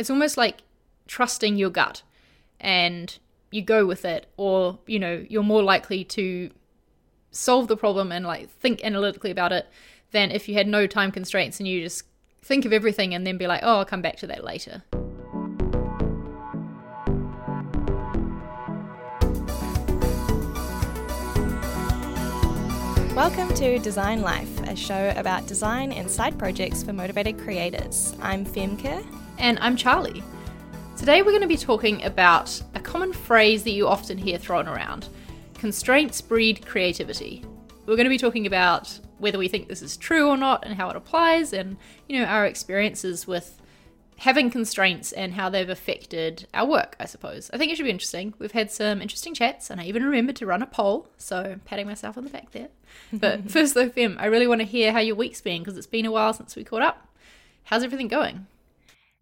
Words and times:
it's 0.00 0.08
almost 0.08 0.38
like 0.38 0.62
trusting 1.06 1.56
your 1.56 1.68
gut 1.68 2.02
and 2.58 3.18
you 3.50 3.60
go 3.60 3.84
with 3.84 4.06
it 4.06 4.26
or 4.38 4.78
you 4.86 4.98
know 4.98 5.26
you're 5.28 5.42
more 5.42 5.62
likely 5.62 6.02
to 6.02 6.50
solve 7.32 7.68
the 7.68 7.76
problem 7.76 8.10
and 8.10 8.24
like 8.24 8.48
think 8.48 8.82
analytically 8.82 9.30
about 9.30 9.52
it 9.52 9.68
than 10.12 10.30
if 10.30 10.48
you 10.48 10.54
had 10.54 10.66
no 10.66 10.86
time 10.86 11.12
constraints 11.12 11.60
and 11.60 11.68
you 11.68 11.82
just 11.82 12.04
think 12.40 12.64
of 12.64 12.72
everything 12.72 13.12
and 13.12 13.26
then 13.26 13.36
be 13.36 13.46
like 13.46 13.60
oh 13.62 13.80
i'll 13.80 13.84
come 13.84 14.00
back 14.00 14.16
to 14.16 14.26
that 14.26 14.42
later 14.42 14.82
Welcome 23.14 23.52
to 23.56 23.78
Design 23.80 24.22
Life, 24.22 24.62
a 24.62 24.74
show 24.74 25.12
about 25.14 25.46
design 25.46 25.92
and 25.92 26.10
side 26.10 26.38
projects 26.38 26.82
for 26.82 26.94
motivated 26.94 27.38
creators. 27.38 28.14
I'm 28.22 28.46
Femke. 28.46 29.04
And 29.40 29.58
i'm 29.60 29.74
charli 29.74 30.22
today 30.98 31.22
we're 31.22 31.30
going 31.30 31.40
to 31.40 31.48
be 31.48 31.56
talking 31.56 32.04
about 32.04 32.62
a 32.74 32.80
common 32.80 33.12
phrase 33.12 33.64
that 33.64 33.70
you 33.70 33.88
often 33.88 34.18
hear 34.18 34.36
thrown 34.36 34.68
around 34.68 35.08
constraints 35.54 36.20
breed 36.20 36.64
creativity 36.66 37.42
we're 37.86 37.96
going 37.96 38.04
to 38.04 38.10
be 38.10 38.18
talking 38.18 38.46
about 38.46 39.00
whether 39.18 39.38
we 39.38 39.48
think 39.48 39.66
this 39.66 39.80
is 39.80 39.96
true 39.96 40.28
or 40.28 40.36
not 40.36 40.64
and 40.64 40.74
how 40.74 40.90
it 40.90 40.96
applies 40.96 41.54
and 41.54 41.78
you 42.06 42.18
know 42.18 42.26
our 42.26 42.44
experiences 42.44 43.26
with 43.26 43.60
having 44.18 44.50
constraints 44.50 45.10
and 45.12 45.32
how 45.32 45.48
they've 45.48 45.70
affected 45.70 46.46
our 46.52 46.66
work, 46.66 46.94
I 47.00 47.06
suppose. 47.06 47.50
I 47.54 47.56
think 47.56 47.72
it 47.72 47.76
should 47.76 47.84
be 47.84 47.90
interesting. 47.90 48.34
We've 48.38 48.52
had 48.52 48.70
some 48.70 49.00
interesting 49.00 49.32
chats, 49.32 49.70
and 49.70 49.80
I 49.80 49.84
even 49.84 50.04
remembered 50.04 50.36
to 50.36 50.46
run 50.46 50.60
a 50.60 50.66
poll, 50.66 51.08
so 51.16 51.56
patting 51.64 51.86
myself 51.86 52.18
on 52.18 52.24
the 52.24 52.30
back 52.30 52.50
there. 52.50 52.68
But 53.10 53.50
first, 53.50 53.72
though, 53.72 53.88
Fem, 53.88 54.18
I 54.20 54.26
really 54.26 54.46
want 54.46 54.60
to 54.60 54.66
hear 54.66 54.92
how 54.92 54.98
your 54.98 55.16
week's 55.16 55.40
been 55.40 55.62
because 55.62 55.78
it's 55.78 55.86
been 55.86 56.04
a 56.04 56.10
while 56.10 56.34
since 56.34 56.54
we 56.54 56.64
caught 56.64 56.82
up. 56.82 57.08
How's 57.64 57.82
everything 57.82 58.08
going? 58.08 58.46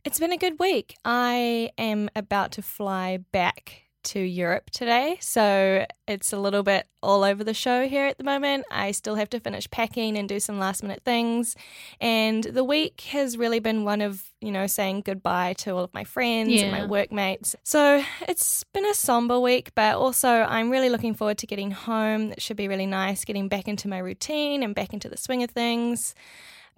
It's 0.04 0.20
been 0.20 0.32
a 0.32 0.38
good 0.38 0.58
week. 0.58 0.94
I 1.04 1.70
am 1.76 2.08
about 2.14 2.52
to 2.52 2.62
fly 2.62 3.18
back 3.32 3.82
to 4.04 4.20
Europe 4.20 4.70
today, 4.70 5.18
so 5.20 5.84
it's 6.06 6.32
a 6.32 6.38
little 6.38 6.62
bit 6.62 6.86
all 7.02 7.24
over 7.24 7.42
the 7.42 7.52
show 7.52 7.86
here 7.86 8.06
at 8.06 8.16
the 8.16 8.24
moment. 8.24 8.64
I 8.70 8.92
still 8.92 9.16
have 9.16 9.28
to 9.30 9.40
finish 9.40 9.68
packing 9.70 10.16
and 10.16 10.28
do 10.28 10.38
some 10.38 10.58
last 10.58 10.82
minute 10.82 11.02
things, 11.04 11.56
and 12.00 12.44
the 12.44 12.62
week 12.62 13.00
has 13.10 13.36
really 13.36 13.58
been 13.58 13.84
one 13.84 14.00
of, 14.00 14.22
you 14.40 14.52
know, 14.52 14.68
saying 14.68 15.02
goodbye 15.04 15.54
to 15.58 15.72
all 15.72 15.84
of 15.84 15.92
my 15.92 16.04
friends 16.04 16.62
and 16.62 16.70
my 16.70 16.86
workmates. 16.86 17.56
So 17.64 18.02
it's 18.26 18.64
been 18.72 18.86
a 18.86 18.94
somber 18.94 19.38
week, 19.40 19.74
but 19.74 19.96
also 19.96 20.28
I'm 20.30 20.70
really 20.70 20.90
looking 20.90 21.12
forward 21.12 21.38
to 21.38 21.46
getting 21.46 21.72
home. 21.72 22.32
It 22.32 22.40
should 22.40 22.56
be 22.56 22.68
really 22.68 22.86
nice 22.86 23.24
getting 23.24 23.48
back 23.48 23.66
into 23.66 23.88
my 23.88 23.98
routine 23.98 24.62
and 24.62 24.76
back 24.76 24.94
into 24.94 25.08
the 25.08 25.18
swing 25.18 25.42
of 25.42 25.50
things. 25.50 26.14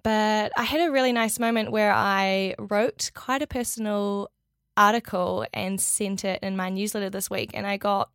But 0.03 0.51
I 0.57 0.63
had 0.63 0.81
a 0.87 0.91
really 0.91 1.13
nice 1.13 1.39
moment 1.39 1.71
where 1.71 1.93
I 1.93 2.55
wrote 2.57 3.11
quite 3.13 3.41
a 3.41 3.47
personal 3.47 4.29
article 4.77 5.45
and 5.53 5.79
sent 5.79 6.25
it 6.25 6.39
in 6.41 6.55
my 6.55 6.69
newsletter 6.69 7.09
this 7.09 7.29
week, 7.29 7.51
and 7.53 7.67
I 7.67 7.77
got 7.77 8.09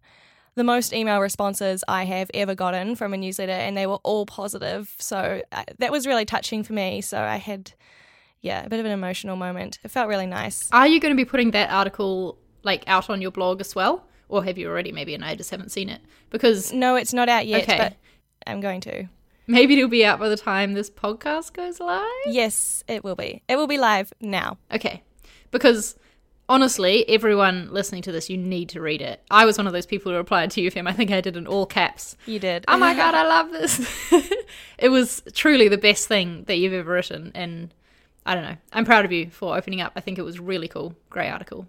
the 0.55 0.64
most 0.64 0.92
email 0.92 1.20
responses 1.20 1.84
I 1.87 2.05
have 2.05 2.31
ever 2.33 2.55
gotten 2.55 2.97
from 2.97 3.12
a 3.12 3.17
newsletter, 3.17 3.53
and 3.53 3.77
they 3.77 3.87
were 3.87 4.01
all 4.03 4.27
positive. 4.27 4.95
So 4.98 5.42
uh, 5.53 5.64
that 5.79 5.92
was 5.92 6.07
really 6.07 6.25
touching 6.25 6.62
for 6.64 6.73
me. 6.73 7.03
So 7.03 7.20
I 7.20 7.37
had, 7.37 7.73
yeah, 8.41 8.64
a 8.64 8.69
bit 8.69 8.81
of 8.81 8.87
an 8.87 8.92
emotional 8.92 9.37
moment. 9.37 9.79
It 9.84 9.91
felt 9.91 10.09
really 10.09 10.27
nice. 10.27 10.69
Are 10.73 10.87
you 10.87 10.98
going 10.98 11.14
to 11.14 11.17
be 11.17 11.27
putting 11.29 11.51
that 11.53 11.70
article 11.70 12.39
like 12.62 12.84
out 12.87 13.11
on 13.11 13.20
your 13.20 13.31
blog 13.31 13.61
as 13.61 13.75
well? 13.75 14.07
Or 14.29 14.42
have 14.42 14.59
you 14.59 14.69
already 14.69 14.91
maybe 14.91 15.14
and 15.14 15.25
I 15.25 15.37
just 15.37 15.51
haven't 15.51 15.70
seen 15.70 15.89
it? 15.89 16.01
Because 16.31 16.73
No, 16.73 16.97
it's 16.97 17.12
not 17.12 17.29
out 17.29 17.47
yet, 17.47 17.62
Okay. 17.62 17.77
but 17.77 17.95
I'm 18.47 18.61
going 18.61 18.81
to. 18.81 19.07
Maybe 19.47 19.77
it'll 19.77 19.89
be 19.89 20.05
out 20.05 20.19
by 20.19 20.28
the 20.28 20.36
time 20.36 20.75
this 20.75 20.91
podcast 20.91 21.52
goes 21.52 21.80
live. 21.80 22.06
Yes, 22.27 22.84
it 22.89 23.05
will 23.05 23.16
be. 23.16 23.42
It 23.48 23.56
will 23.56 23.66
be 23.66 23.78
live 23.78 24.12
now. 24.20 24.58
Okay. 24.72 25.02
Because 25.50 25.97
honestly, 26.48 27.08
everyone 27.08 27.69
listening 27.72 28.02
to 28.02 28.12
this, 28.12 28.28
you 28.30 28.36
need 28.36 28.69
to 28.70 28.80
read 28.80 29.00
it. 29.02 29.22
I 29.30 29.44
was 29.44 29.58
one 29.58 29.67
of 29.67 29.72
those 29.72 29.86
people 29.86 30.12
who 30.12 30.19
replied 30.19 30.50
to 30.52 30.61
you, 30.61 30.70
Fem. 30.70 30.86
I 30.86 30.92
think 30.92 31.11
I 31.11 31.20
did 31.20 31.36
in 31.36 31.47
all 31.47 31.67
caps. 31.67 32.17
You 32.27 32.39
did. 32.39 32.64
Oh 32.69 32.78
my 32.78 32.94
god, 32.97 33.14
I 33.14 33.27
love 33.27 33.51
this. 33.52 34.12
it 34.79 34.89
was 34.89 35.23
truly 35.33 35.68
the 35.68 35.78
best 35.78 36.08
thing 36.08 36.45
that 36.45 36.57
you've 36.57 36.73
ever 36.73 36.92
written. 36.92 37.33
And 37.34 37.73
I 38.24 38.34
don't 38.34 38.45
know. 38.45 38.57
I'm 38.73 38.84
proud 38.84 39.05
of 39.05 39.13
you 39.13 39.30
for 39.30 39.57
opening 39.57 39.80
up. 39.80 39.92
I 39.96 40.01
think 40.01 40.18
it 40.18 40.23
was 40.23 40.40
really 40.40 40.68
cool. 40.68 40.95
Great 41.11 41.30
article. 41.30 41.67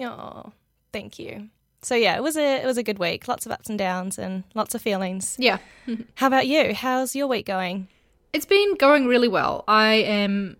Oh, 0.00 0.52
thank 0.92 1.18
you. 1.18 1.48
So 1.82 1.94
yeah, 1.94 2.16
it 2.16 2.22
was 2.22 2.36
a 2.36 2.62
it 2.62 2.66
was 2.66 2.78
a 2.78 2.82
good 2.82 2.98
week. 2.98 3.28
Lots 3.28 3.46
of 3.46 3.52
ups 3.52 3.68
and 3.68 3.78
downs 3.78 4.18
and 4.18 4.44
lots 4.54 4.74
of 4.74 4.82
feelings. 4.82 5.36
Yeah. 5.38 5.58
How 6.16 6.26
about 6.26 6.46
you? 6.46 6.74
How's 6.74 7.14
your 7.14 7.26
week 7.26 7.46
going? 7.46 7.88
It's 8.32 8.46
been 8.46 8.76
going 8.76 9.06
really 9.06 9.28
well. 9.28 9.64
I 9.68 9.94
am 9.94 10.56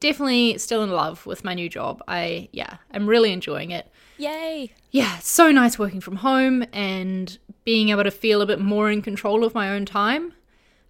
definitely 0.00 0.58
still 0.58 0.82
in 0.82 0.90
love 0.90 1.26
with 1.26 1.44
my 1.44 1.54
new 1.54 1.68
job. 1.68 2.02
I, 2.08 2.48
yeah, 2.52 2.76
I'm 2.92 3.06
really 3.06 3.32
enjoying 3.32 3.70
it. 3.70 3.90
Yay! 4.18 4.72
yeah, 4.92 5.18
so 5.18 5.52
nice 5.52 5.78
working 5.78 6.00
from 6.00 6.16
home 6.16 6.64
and 6.72 7.38
being 7.64 7.90
able 7.90 8.04
to 8.04 8.10
feel 8.10 8.40
a 8.40 8.46
bit 8.46 8.58
more 8.58 8.90
in 8.90 9.02
control 9.02 9.44
of 9.44 9.54
my 9.54 9.68
own 9.68 9.84
time. 9.84 10.32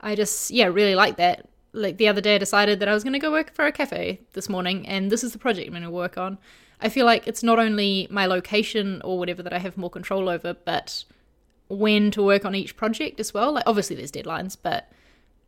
I 0.01 0.15
just, 0.15 0.53
yeah, 0.53 0.67
really 0.67 0.95
like 0.95 1.17
that. 1.17 1.49
Like 1.73 1.97
the 1.97 2.07
other 2.07 2.21
day, 2.21 2.37
I 2.37 2.39
decided 2.39 2.79
that 2.81 2.89
I 2.89 2.95
was 2.95 3.03
going 3.03 3.15
to 3.15 3.19
go 3.19 3.33
work 3.33 3.53
for 3.53 3.67
a 3.67 3.73
cafe 3.73 4.21
this 4.35 4.49
morning, 4.49 4.87
and 4.87 5.11
this 5.11 5.25
is 5.25 5.33
the 5.33 5.39
project 5.39 5.67
I'm 5.67 5.73
going 5.73 5.83
to 5.83 5.91
work 5.91 6.17
on. 6.17 6.39
I 6.81 6.89
feel 6.89 7.07
like 7.07 7.27
it's 7.27 7.43
not 7.43 7.59
only 7.59 8.07
my 8.11 8.27
location 8.27 9.01
or 9.03 9.19
whatever 9.19 9.43
that 9.43 9.53
I 9.53 9.59
have 9.59 9.77
more 9.77 9.91
control 9.91 10.29
over, 10.29 10.55
but 10.55 11.05
when 11.69 12.11
to 12.13 12.23
work 12.23 12.45
on 12.45 12.55
each 12.55 12.77
project 12.77 13.19
as 13.19 13.33
well. 13.33 13.53
Like, 13.53 13.65
obviously, 13.67 13.97
there's 13.97 14.13
deadlines, 14.13 14.57
but 14.61 14.91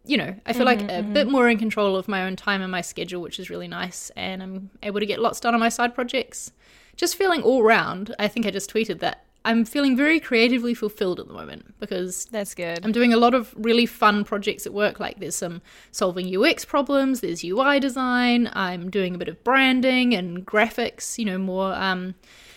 you 0.05 0.17
know, 0.17 0.34
I 0.47 0.55
feel 0.55 0.65
like 0.65 0.81
a 0.81 0.84
mm-hmm, 0.84 1.12
bit 1.12 1.27
mm-hmm. 1.27 1.33
more 1.33 1.49
in 1.50 1.59
control 1.59 1.94
of 1.94 2.09
my 2.09 2.25
own 2.25 2.34
time 2.34 2.62
and 2.62 2.72
my 2.72 2.81
schedule, 2.81 3.21
which 3.21 3.38
is 3.38 3.50
really 3.50 3.69
nice. 3.69 4.11
And 4.17 4.43
I'm 4.43 4.71
able 4.83 5.00
to 5.00 5.06
get 5.06 5.19
lots 5.19 5.38
done 5.38 5.53
on 5.53 5.61
my 5.61 5.69
side 5.69 5.94
projects. 5.94 6.50
Just 6.97 7.15
feeling 7.15 7.43
all 7.43 7.62
round. 7.62 8.15
I 8.19 8.27
think 8.27 8.47
I 8.47 8.50
just 8.50 8.72
tweeted 8.72 9.00
that 9.00 9.27
I'm 9.49 9.65
feeling 9.65 9.97
very 9.97 10.21
creatively 10.21 10.75
fulfilled 10.75 11.19
at 11.19 11.27
the 11.27 11.33
moment 11.33 11.81
because 11.81 12.27
That's 12.27 12.55
good. 12.55 12.85
I'm 12.85 12.93
doing 12.93 13.15
a 13.15 13.17
lot 13.17 13.33
of 13.33 13.55
really 13.57 13.87
fun 13.87 14.23
projects 14.23 14.67
at 14.67 14.75
work. 14.75 15.01
Like 15.01 15.21
there's 15.21 15.37
some 15.37 15.63
solving 15.91 16.37
UX 16.37 16.67
problems, 16.67 17.23
there's 17.23 17.43
UI 17.43 17.81
design, 17.81 18.51
I'm 18.53 18.91
doing 18.91 19.15
a 19.15 19.19
bit 19.19 19.29
of 19.29 19.43
branding 19.45 20.13
and 20.13 20.45
graphics, 20.45 21.17
you 21.17 21.25
know, 21.25 21.39
more 21.39 21.73
um, 21.73 22.15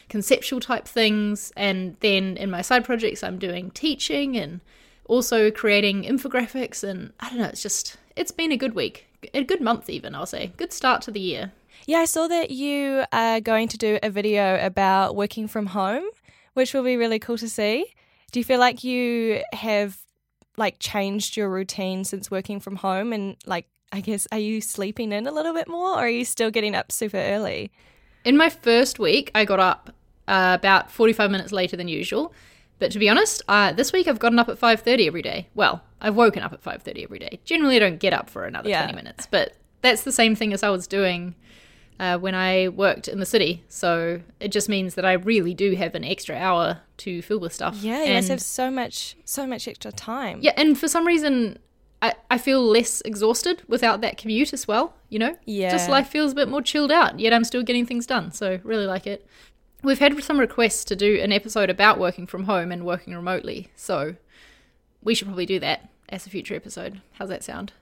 conceptual 0.10 0.60
type 0.60 0.86
things. 0.86 1.54
And 1.56 1.96
then 2.02 2.36
in 2.36 2.52
my 2.52 2.62
side 2.62 2.84
projects, 2.84 3.24
I'm 3.24 3.40
doing 3.40 3.72
teaching 3.72 4.36
and 4.36 4.60
also 5.06 5.50
creating 5.50 6.04
infographics. 6.04 6.84
And 6.84 7.14
I 7.22 7.30
don't 7.30 7.40
know, 7.40 7.46
it's 7.46 7.64
just, 7.64 7.96
it's 8.18 8.34
been 8.34 8.52
a 8.52 8.58
good 8.58 8.76
week, 8.76 9.08
a 9.34 9.46
good 9.46 9.62
month 9.62 9.90
even, 9.90 10.14
I'll 10.14 10.26
say. 10.26 10.52
Good 10.58 10.74
start 10.74 11.02
to 11.04 11.12
the 11.12 11.22
year. 11.22 11.54
Yeah, 11.88 12.00
I 12.00 12.06
saw 12.06 12.28
that 12.28 12.52
you 12.52 13.06
are 13.12 13.40
going 13.40 13.68
to 13.70 13.78
do 13.78 13.98
a 14.04 14.10
video 14.10 14.64
about 14.64 15.16
working 15.16 15.48
from 15.48 15.68
home, 15.68 16.04
which 16.54 16.74
will 16.74 16.84
be 16.84 16.98
really 16.98 17.20
cool 17.20 17.38
to 17.38 17.50
see. 17.50 17.86
Do 18.32 18.40
you 18.40 18.44
feel 18.44 18.60
like 18.60 18.84
you 18.84 19.42
have 19.54 19.98
like 20.58 20.78
changed 20.80 21.38
your 21.38 21.50
routine 21.50 22.04
since 22.04 22.30
working 22.30 22.60
from 22.60 22.76
home 22.78 23.14
and 23.14 23.36
like 23.46 23.68
I 23.92 24.00
guess 24.02 24.28
are 24.32 24.40
you 24.40 24.62
sleeping 24.62 25.12
in 25.12 25.28
a 25.28 25.32
little 25.32 25.54
bit 25.54 25.68
more 25.68 25.92
or 25.96 26.00
are 26.00 26.10
you 26.10 26.24
still 26.26 26.52
getting 26.52 26.76
up 26.76 26.92
super 26.92 27.18
early? 27.18 27.72
In 28.24 28.38
my 28.38 28.50
first 28.50 29.00
week, 29.00 29.32
I 29.36 29.44
got 29.46 29.60
up 29.60 29.94
uh, 30.28 30.56
about 30.60 30.92
45 30.92 31.32
minutes 31.32 31.52
later 31.52 31.76
than 31.76 31.88
usual. 31.88 32.34
But 32.80 32.92
to 32.94 33.00
be 33.00 33.10
honest, 33.10 33.42
uh, 33.48 33.74
this 33.74 33.92
week 33.92 34.08
I've 34.08 34.20
gotten 34.20 34.40
up 34.40 34.48
at 34.50 34.60
5.30 34.60 35.08
every 35.08 35.22
day. 35.22 35.50
Well, 35.56 35.84
I've 36.00 36.16
woken 36.16 36.42
up 36.42 36.54
at 36.54 36.64
5.30 36.64 37.04
every 37.04 37.20
day. 37.20 37.40
Generally, 37.46 37.76
I 37.76 37.80
don't 37.80 38.00
get 38.00 38.14
up 38.14 38.30
for 38.30 38.46
another 38.46 38.70
Yeah. 38.70 38.84
20 38.84 38.96
minutes. 38.96 39.28
But 39.30 39.54
that's 39.82 40.04
the 40.04 40.12
same 40.12 40.36
thing 40.36 40.54
as 40.54 40.64
I 40.64 40.70
was 40.70 40.88
doing 40.88 41.36
uh, 42.02 42.18
when 42.18 42.36
I 42.36 42.68
worked 42.68 43.08
in 43.08 43.20
the 43.20 43.26
city. 43.26 43.64
So 43.70 44.22
it 44.40 44.50
just 44.52 44.68
means 44.68 44.96
that 44.96 45.06
I 45.06 45.14
really 45.14 45.54
do 45.54 45.76
have 45.76 45.96
an 45.96 46.04
extra 46.04 46.36
hour 46.36 46.82
to 46.98 47.22
fill 47.22 47.40
with 47.40 47.54
stuff. 47.54 47.76
Yeah, 47.82 48.04
you 48.04 48.14
must 48.16 48.26
And- 48.26 48.30
have 48.32 48.42
so 48.42 48.70
much 48.72 49.16
so 49.24 49.46
much 49.48 49.68
extra 49.68 49.92
time. 49.92 50.40
yeah, 50.42 50.54
and 50.58 50.78
for 50.78 50.88
some 50.88 51.06
reason, 51.08 51.60
I, 52.02 52.16
I 52.32 52.38
feel 52.40 52.62
less 52.64 53.02
exhausted 53.06 53.62
without 53.68 54.02
that 54.02 54.18
commute 54.18 54.52
as 54.54 54.68
well, 54.68 54.96
you 55.10 55.20
know? 55.20 55.38
Yeah. 55.46 55.70
Just 55.70 55.88
life 55.88 56.08
feels 56.10 56.32
a 56.32 56.36
bit 56.36 56.50
more 56.50 56.62
chilled 56.64 56.92
out, 56.92 57.20
yet 57.20 57.32
I'm 57.34 57.44
still 57.44 57.62
getting 57.62 57.86
things 57.86 58.08
done. 58.08 58.32
So, 58.32 58.60
really 58.64 58.88
like 58.88 59.06
it. 59.06 59.26
We've 59.84 60.00
had 60.00 60.24
some 60.24 60.40
requests 60.40 60.84
to 60.86 60.96
do 60.96 61.20
an 61.22 61.32
episode 61.32 61.70
about 61.70 62.00
working 62.00 62.26
from 62.26 62.46
home 62.46 62.72
and 62.72 62.86
working 62.86 63.14
remotely. 63.16 63.70
So, 63.76 64.16
we 65.04 65.14
should 65.14 65.28
probably 65.28 65.46
do 65.46 65.60
that 65.60 65.90
as 66.10 66.26
a 66.26 66.30
future 66.32 66.56
episode. 66.56 67.02
How's 67.14 67.30
that 67.30 67.44
sound? 67.44 67.74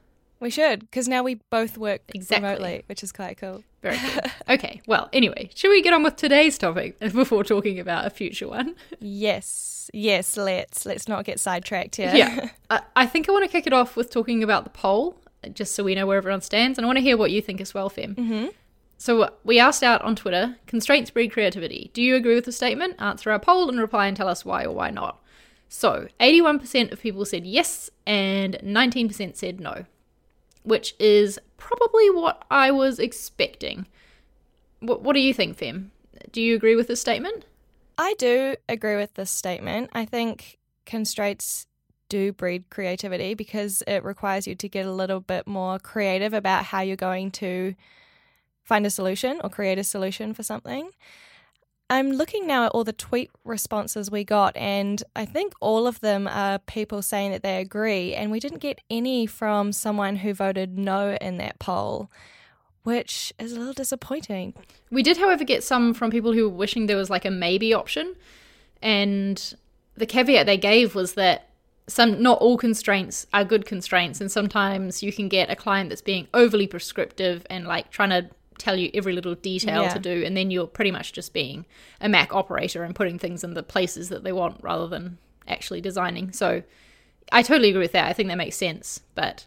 We 0.42 0.50
should, 0.50 0.82
because 0.82 1.08
now 1.08 1.24
we 1.24 1.36
both 1.50 1.78
work 1.78 2.02
Exactly. 2.14 2.46
remotely, 2.50 2.84
which 2.88 3.04
is 3.04 3.12
quite 3.14 3.38
cool. 3.38 3.64
Very 3.82 3.98
good. 3.98 4.32
okay, 4.50 4.82
well, 4.88 5.10
anyway, 5.14 5.50
should 5.56 5.70
we 5.70 5.82
get 5.82 5.94
on 5.94 6.04
with 6.04 6.16
today's 6.16 6.58
topic 6.58 7.00
before 7.14 7.44
talking 7.44 7.80
about 7.80 8.06
a 8.06 8.10
future 8.10 8.48
one? 8.48 8.76
Yes, 9.00 9.90
yes, 9.94 10.36
let's 10.38 10.86
let's 10.86 11.08
not 11.08 11.26
get 11.26 11.40
sidetracked 11.40 11.96
here. 11.96 12.12
yeah. 12.14 12.50
I, 12.70 12.82
I 12.96 13.06
think 13.06 13.30
I 13.30 13.32
want 13.32 13.46
to 13.46 13.52
kick 13.52 13.68
it 13.68 13.74
off 13.74 13.96
with 13.96 14.12
talking 14.12 14.44
about 14.44 14.64
the 14.64 14.70
poll, 14.70 15.22
just 15.54 15.76
so 15.76 15.84
we 15.84 15.96
know 15.96 16.06
where 16.06 16.18
everyone 16.18 16.42
stands. 16.42 16.78
And 16.78 16.86
I 16.86 16.88
want 16.88 16.98
to 16.98 17.04
hear 17.04 17.18
what 17.18 17.32
you 17.32 17.42
think 17.42 17.62
as 17.62 17.74
well, 17.74 17.90
Fem. 17.90 18.16
Mm-hmm. 18.16 18.48
So 18.98 19.32
we 19.46 19.60
asked 19.60 19.82
out 19.82 20.02
on 20.02 20.18
Twitter 20.18 20.58
constraints 20.68 21.10
breed 21.10 21.32
creativity. 21.32 21.90
Do 21.94 22.02
you 22.02 22.16
agree 22.16 22.36
with 22.36 22.44
the 22.44 22.52
statement? 22.52 22.96
Answer 23.00 23.32
our 23.32 23.40
poll 23.40 23.70
and 23.70 23.80
reply 23.80 24.08
and 24.08 24.18
tell 24.18 24.28
us 24.28 24.44
why 24.44 24.66
or 24.66 24.74
why 24.74 24.90
not. 24.90 25.22
So 25.70 26.08
81% 26.20 26.92
of 26.92 27.00
people 27.02 27.24
said 27.26 27.46
yes, 27.46 27.90
and 28.06 28.56
19% 28.56 29.38
said 29.38 29.62
no, 29.62 29.86
which 30.64 30.96
is 31.00 31.40
probably 31.58 32.10
what 32.10 32.46
I 32.50 32.72
was 32.72 33.00
expecting. 33.00 33.86
What, 34.80 35.02
what 35.02 35.14
do 35.14 35.20
you 35.20 35.34
think, 35.34 35.58
Fem? 35.58 35.92
Do 36.32 36.42
you 36.42 36.56
agree 36.56 36.76
with 36.76 36.88
this 36.88 37.02
statement? 37.02 37.46
I 37.98 38.14
do 38.18 38.56
agree 38.68 38.96
with 38.96 39.16
this 39.16 39.30
statement. 39.30 39.90
I 39.94 40.06
think 40.06 40.58
constraints 40.86 41.68
do 42.08 42.34
breed 42.34 42.70
creativity 42.70 43.36
because 43.36 43.84
it 43.88 44.04
requires 44.04 44.48
you 44.48 44.56
to 44.56 44.68
get 44.68 44.86
a 44.86 44.92
little 44.92 45.20
bit 45.20 45.48
more 45.48 45.80
creative 45.80 46.34
about 46.34 46.66
how 46.66 46.82
you're 46.82 46.96
going 46.96 47.32
to 47.32 47.76
find 48.64 48.86
a 48.86 48.90
solution 48.90 49.40
or 49.44 49.50
create 49.50 49.78
a 49.78 49.84
solution 49.84 50.34
for 50.34 50.44
something. 50.44 50.92
I'm 51.92 52.12
looking 52.12 52.46
now 52.46 52.66
at 52.66 52.72
all 52.72 52.84
the 52.84 52.94
tweet 52.94 53.32
responses 53.44 54.12
we 54.12 54.24
got, 54.24 54.56
and 54.56 55.04
I 55.16 55.26
think 55.26 55.54
all 55.60 55.88
of 55.88 56.02
them 56.02 56.28
are 56.28 56.60
people 56.60 57.02
saying 57.02 57.32
that 57.32 57.42
they 57.42 57.60
agree, 57.60 58.14
and 58.14 58.30
we 58.30 58.40
didn't 58.40 58.60
get 58.60 58.80
any 58.92 59.26
from 59.26 59.72
someone 59.72 60.18
who 60.18 60.34
voted 60.34 60.78
no 60.78 61.18
in 61.20 61.38
that 61.38 61.58
poll, 61.58 62.12
which 62.84 63.34
is 63.40 63.54
a 63.54 63.58
little 63.58 63.74
disappointing. 63.74 64.54
We 64.92 65.02
did, 65.02 65.18
however, 65.18 65.44
get 65.44 65.64
some 65.64 65.96
from 65.96 66.12
people 66.12 66.34
who 66.34 66.48
were 66.48 66.56
wishing 66.56 66.86
there 66.86 66.96
was 66.96 67.10
like 67.10 67.26
a 67.26 67.32
maybe 67.32 67.74
option, 67.74 68.16
and 68.84 69.56
the 69.96 70.06
caveat 70.06 70.46
they 70.46 70.58
gave 70.58 70.94
was 70.94 71.14
that 71.16 71.50
some 71.88 72.22
not 72.22 72.38
all 72.40 72.56
constraints 72.56 73.26
are 73.34 73.44
good 73.44 73.66
constraints 73.66 74.22
and 74.22 74.32
sometimes 74.32 75.02
you 75.02 75.12
can 75.12 75.28
get 75.28 75.50
a 75.50 75.56
client 75.56 75.90
that's 75.90 76.04
being 76.04 76.28
overly 76.36 76.68
prescriptive 76.68 77.48
and 77.50 77.66
like 77.66 77.90
trying 77.90 78.12
to 78.12 78.30
tell 78.60 78.76
you 78.76 78.92
every 78.94 79.14
little 79.14 79.36
detail 79.36 79.84
Yeah. 79.84 79.94
to 79.94 80.00
do 80.00 80.24
and 80.26 80.36
then 80.38 80.52
you're 80.52 80.68
pretty 80.68 80.92
much 80.92 81.14
just 81.14 81.34
being 81.34 81.66
a 82.00 82.08
mac 82.10 82.34
operator 82.34 82.84
and 82.84 82.94
putting 82.94 83.18
things 83.18 83.44
in 83.44 83.54
the 83.54 83.64
places 83.64 84.10
that 84.10 84.24
they 84.24 84.32
want 84.32 84.60
rather 84.62 84.88
than 84.88 85.18
actually 85.48 85.82
designing 85.82 86.32
so 86.32 86.62
i 87.32 87.42
totally 87.42 87.70
agree 87.70 87.82
with 87.82 87.94
that 87.94 88.08
i 88.08 88.14
think 88.14 88.30
that 88.30 88.38
makes 88.38 88.56
sense 88.56 89.02
but 89.16 89.46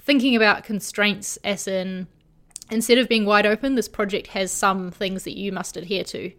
thinking 0.00 0.34
about 0.34 0.64
constraints 0.64 1.36
as 1.44 1.68
in 1.68 2.06
instead 2.70 2.96
of 2.98 3.08
being 3.08 3.26
wide 3.26 3.44
open 3.46 3.74
this 3.74 3.88
project 3.88 4.28
has 4.28 4.50
some 4.50 4.90
things 4.90 5.24
that 5.24 5.36
you 5.36 5.52
must 5.52 5.76
adhere 5.76 6.04
to 6.04 6.32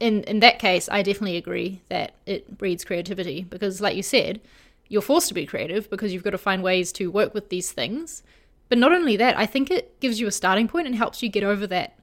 in 0.00 0.24
in 0.24 0.40
that 0.40 0.58
case, 0.58 0.88
I 0.90 1.02
definitely 1.02 1.36
agree 1.36 1.80
that 1.88 2.16
it 2.26 2.58
breeds 2.58 2.84
creativity 2.84 3.44
because, 3.44 3.80
like 3.80 3.94
you 3.94 4.02
said, 4.02 4.40
you're 4.88 5.00
forced 5.00 5.28
to 5.28 5.34
be 5.34 5.46
creative 5.46 5.88
because 5.88 6.12
you've 6.12 6.24
got 6.24 6.30
to 6.30 6.38
find 6.38 6.60
ways 6.60 6.90
to 6.94 7.08
work 7.08 7.34
with 7.34 7.50
these 7.50 7.70
things. 7.70 8.24
But 8.72 8.78
not 8.78 8.92
only 8.92 9.18
that, 9.18 9.36
I 9.36 9.44
think 9.44 9.70
it 9.70 10.00
gives 10.00 10.18
you 10.18 10.26
a 10.26 10.30
starting 10.30 10.66
point 10.66 10.86
and 10.86 10.96
helps 10.96 11.22
you 11.22 11.28
get 11.28 11.44
over 11.44 11.66
that 11.66 11.98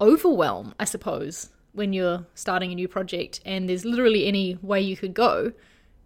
overwhelm, 0.00 0.72
I 0.78 0.84
suppose, 0.84 1.50
when 1.72 1.92
you're 1.92 2.24
starting 2.36 2.70
a 2.70 2.76
new 2.76 2.86
project 2.86 3.40
and 3.44 3.68
there's 3.68 3.84
literally 3.84 4.28
any 4.28 4.56
way 4.62 4.80
you 4.80 4.96
could 4.96 5.14
go. 5.14 5.52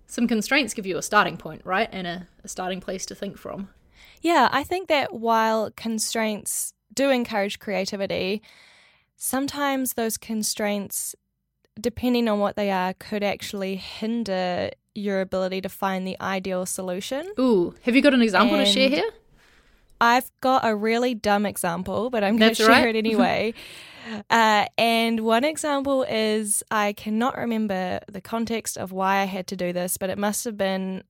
Some 0.06 0.26
constraints 0.26 0.72
give 0.72 0.86
you 0.86 0.96
a 0.96 1.02
starting 1.02 1.36
point, 1.36 1.60
right? 1.66 1.90
And 1.92 2.06
a, 2.06 2.28
a 2.42 2.48
starting 2.48 2.80
place 2.80 3.04
to 3.04 3.14
think 3.14 3.36
from. 3.36 3.68
Yeah, 4.22 4.48
I 4.50 4.64
think 4.64 4.88
that 4.88 5.12
while 5.12 5.70
constraints 5.72 6.72
do 6.94 7.10
encourage 7.10 7.58
creativity, 7.58 8.40
sometimes 9.16 9.92
those 9.92 10.16
constraints, 10.16 11.14
depending 11.78 12.26
on 12.26 12.38
what 12.38 12.56
they 12.56 12.70
are, 12.70 12.94
could 12.94 13.22
actually 13.22 13.76
hinder 13.76 14.70
your 14.94 15.20
ability 15.20 15.60
to 15.60 15.68
find 15.68 16.06
the 16.06 16.16
ideal 16.22 16.64
solution. 16.64 17.30
Ooh, 17.38 17.74
have 17.82 17.94
you 17.94 18.00
got 18.00 18.14
an 18.14 18.22
example 18.22 18.56
to 18.56 18.64
share 18.64 18.88
here? 18.88 19.10
I've 20.00 20.30
got 20.40 20.66
a 20.66 20.74
really 20.74 21.14
dumb 21.14 21.46
example, 21.46 22.10
but 22.10 22.22
I'm 22.22 22.36
going 22.36 22.54
to 22.54 22.62
share 22.62 22.68
right. 22.68 22.94
it 22.94 22.98
anyway. 22.98 23.54
uh, 24.30 24.66
and 24.76 25.20
one 25.20 25.44
example 25.44 26.04
is 26.04 26.62
I 26.70 26.92
cannot 26.92 27.36
remember 27.36 28.00
the 28.10 28.20
context 28.20 28.76
of 28.76 28.92
why 28.92 29.18
I 29.18 29.24
had 29.24 29.46
to 29.48 29.56
do 29.56 29.72
this, 29.72 29.96
but 29.96 30.10
it 30.10 30.18
must 30.18 30.44
have 30.44 30.56
been 30.56 31.02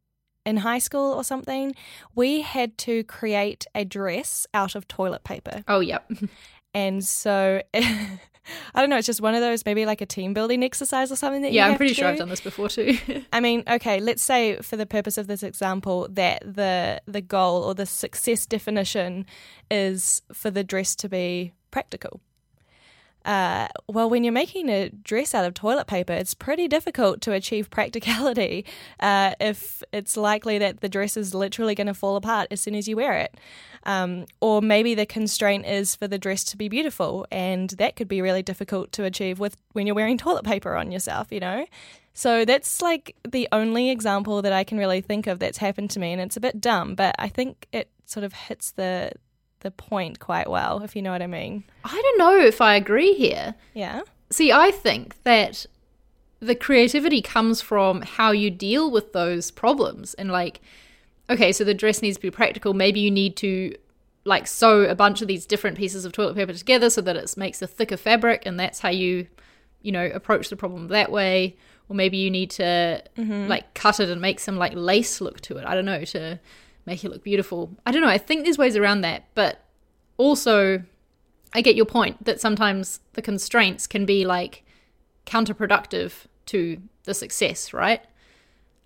in 0.44 0.58
high 0.58 0.78
school 0.78 1.12
or 1.12 1.24
something. 1.24 1.74
We 2.14 2.42
had 2.42 2.78
to 2.78 3.04
create 3.04 3.66
a 3.74 3.84
dress 3.84 4.46
out 4.54 4.74
of 4.74 4.86
toilet 4.88 5.24
paper. 5.24 5.64
Oh, 5.68 5.80
yep. 5.80 6.10
And 6.74 7.02
so 7.02 7.62
I 8.74 8.80
don't 8.80 8.90
know, 8.90 8.96
it's 8.96 9.06
just 9.06 9.20
one 9.20 9.34
of 9.34 9.40
those 9.40 9.64
maybe 9.64 9.86
like 9.86 10.00
a 10.00 10.06
team 10.06 10.34
building 10.34 10.62
exercise 10.62 11.10
or 11.10 11.16
something 11.16 11.42
that 11.42 11.52
Yeah, 11.52 11.66
I'm 11.66 11.76
pretty 11.76 11.94
sure 11.94 12.08
I've 12.08 12.18
done 12.18 12.28
this 12.28 12.40
before 12.40 12.68
too. 12.68 12.98
I 13.32 13.40
mean, 13.40 13.62
okay, 13.68 14.00
let's 14.00 14.22
say 14.22 14.56
for 14.62 14.76
the 14.76 14.86
purpose 14.86 15.18
of 15.18 15.26
this 15.26 15.42
example 15.42 16.08
that 16.10 16.42
the 16.42 17.00
the 17.06 17.20
goal 17.20 17.62
or 17.62 17.74
the 17.74 17.86
success 17.86 18.46
definition 18.46 19.26
is 19.70 20.22
for 20.32 20.50
the 20.50 20.64
dress 20.64 20.94
to 20.96 21.08
be 21.08 21.52
practical. 21.70 22.20
Uh, 23.26 23.66
well, 23.88 24.08
when 24.08 24.22
you're 24.22 24.32
making 24.32 24.68
a 24.68 24.88
dress 24.88 25.34
out 25.34 25.44
of 25.44 25.52
toilet 25.52 25.88
paper, 25.88 26.12
it's 26.12 26.32
pretty 26.32 26.68
difficult 26.68 27.20
to 27.22 27.32
achieve 27.32 27.68
practicality 27.70 28.64
uh, 29.00 29.34
if 29.40 29.82
it's 29.92 30.16
likely 30.16 30.58
that 30.58 30.80
the 30.80 30.88
dress 30.88 31.16
is 31.16 31.34
literally 31.34 31.74
going 31.74 31.88
to 31.88 31.94
fall 31.94 32.14
apart 32.16 32.46
as 32.52 32.60
soon 32.60 32.76
as 32.76 32.86
you 32.86 32.96
wear 32.96 33.14
it. 33.14 33.34
Um, 33.82 34.26
or 34.40 34.62
maybe 34.62 34.94
the 34.94 35.06
constraint 35.06 35.66
is 35.66 35.94
for 35.94 36.08
the 36.08 36.18
dress 36.18 36.44
to 36.44 36.56
be 36.56 36.68
beautiful, 36.68 37.26
and 37.30 37.70
that 37.70 37.96
could 37.96 38.08
be 38.08 38.22
really 38.22 38.42
difficult 38.42 38.92
to 38.92 39.04
achieve 39.04 39.38
with 39.40 39.56
when 39.72 39.86
you're 39.86 39.94
wearing 39.96 40.18
toilet 40.18 40.44
paper 40.44 40.76
on 40.76 40.92
yourself, 40.92 41.30
you 41.30 41.40
know? 41.40 41.66
So 42.12 42.44
that's 42.44 42.80
like 42.80 43.14
the 43.28 43.48
only 43.52 43.90
example 43.90 44.40
that 44.42 44.52
I 44.52 44.64
can 44.64 44.78
really 44.78 45.00
think 45.00 45.26
of 45.26 45.38
that's 45.38 45.58
happened 45.58 45.90
to 45.90 46.00
me, 46.00 46.12
and 46.12 46.20
it's 46.20 46.36
a 46.36 46.40
bit 46.40 46.60
dumb, 46.60 46.94
but 46.94 47.14
I 47.18 47.28
think 47.28 47.66
it 47.72 47.90
sort 48.06 48.24
of 48.24 48.32
hits 48.32 48.72
the 48.72 49.12
the 49.66 49.72
point 49.72 50.20
quite 50.20 50.48
well, 50.48 50.82
if 50.84 50.94
you 50.94 51.02
know 51.02 51.10
what 51.10 51.22
I 51.22 51.26
mean. 51.26 51.64
I 51.82 52.00
don't 52.00 52.18
know 52.18 52.38
if 52.38 52.60
I 52.60 52.76
agree 52.76 53.14
here. 53.14 53.56
Yeah. 53.74 54.02
See, 54.30 54.52
I 54.52 54.70
think 54.70 55.20
that 55.24 55.66
the 56.38 56.54
creativity 56.54 57.20
comes 57.20 57.60
from 57.60 58.02
how 58.02 58.30
you 58.30 58.48
deal 58.48 58.88
with 58.88 59.12
those 59.12 59.50
problems. 59.50 60.14
And, 60.14 60.30
like, 60.30 60.60
okay, 61.28 61.50
so 61.50 61.64
the 61.64 61.74
dress 61.74 62.00
needs 62.00 62.16
to 62.16 62.22
be 62.22 62.30
practical. 62.30 62.74
Maybe 62.74 63.00
you 63.00 63.10
need 63.10 63.36
to, 63.38 63.74
like, 64.24 64.46
sew 64.46 64.82
a 64.82 64.94
bunch 64.94 65.20
of 65.20 65.26
these 65.26 65.46
different 65.46 65.76
pieces 65.76 66.04
of 66.04 66.12
toilet 66.12 66.36
paper 66.36 66.52
together 66.52 66.88
so 66.88 67.00
that 67.00 67.16
it 67.16 67.36
makes 67.36 67.60
a 67.60 67.66
thicker 67.66 67.96
fabric. 67.96 68.44
And 68.46 68.60
that's 68.60 68.78
how 68.78 68.90
you, 68.90 69.26
you 69.82 69.90
know, 69.90 70.06
approach 70.14 70.48
the 70.48 70.56
problem 70.56 70.86
that 70.88 71.10
way. 71.10 71.56
Or 71.88 71.96
maybe 71.96 72.18
you 72.18 72.30
need 72.30 72.50
to, 72.52 73.02
mm-hmm. 73.18 73.48
like, 73.48 73.74
cut 73.74 73.98
it 73.98 74.10
and 74.10 74.20
make 74.20 74.38
some, 74.38 74.58
like, 74.58 74.74
lace 74.76 75.20
look 75.20 75.40
to 75.40 75.56
it. 75.56 75.66
I 75.66 75.74
don't 75.74 75.84
know, 75.84 76.04
to 76.04 76.38
make 76.86 77.04
it 77.04 77.10
look 77.10 77.22
beautiful. 77.22 77.76
I 77.84 77.92
don't 77.92 78.02
know. 78.02 78.08
I 78.08 78.18
think 78.18 78.44
there's 78.44 78.58
ways 78.58 78.76
around 78.76 79.02
that. 79.02 79.24
But 79.34 79.60
also, 80.16 80.82
I 81.52 81.60
get 81.60 81.76
your 81.76 81.84
point 81.84 82.24
that 82.24 82.40
sometimes 82.40 83.00
the 83.14 83.22
constraints 83.22 83.86
can 83.86 84.06
be 84.06 84.24
like 84.24 84.64
counterproductive 85.26 86.12
to 86.46 86.80
the 87.04 87.14
success, 87.14 87.72
right? 87.72 88.02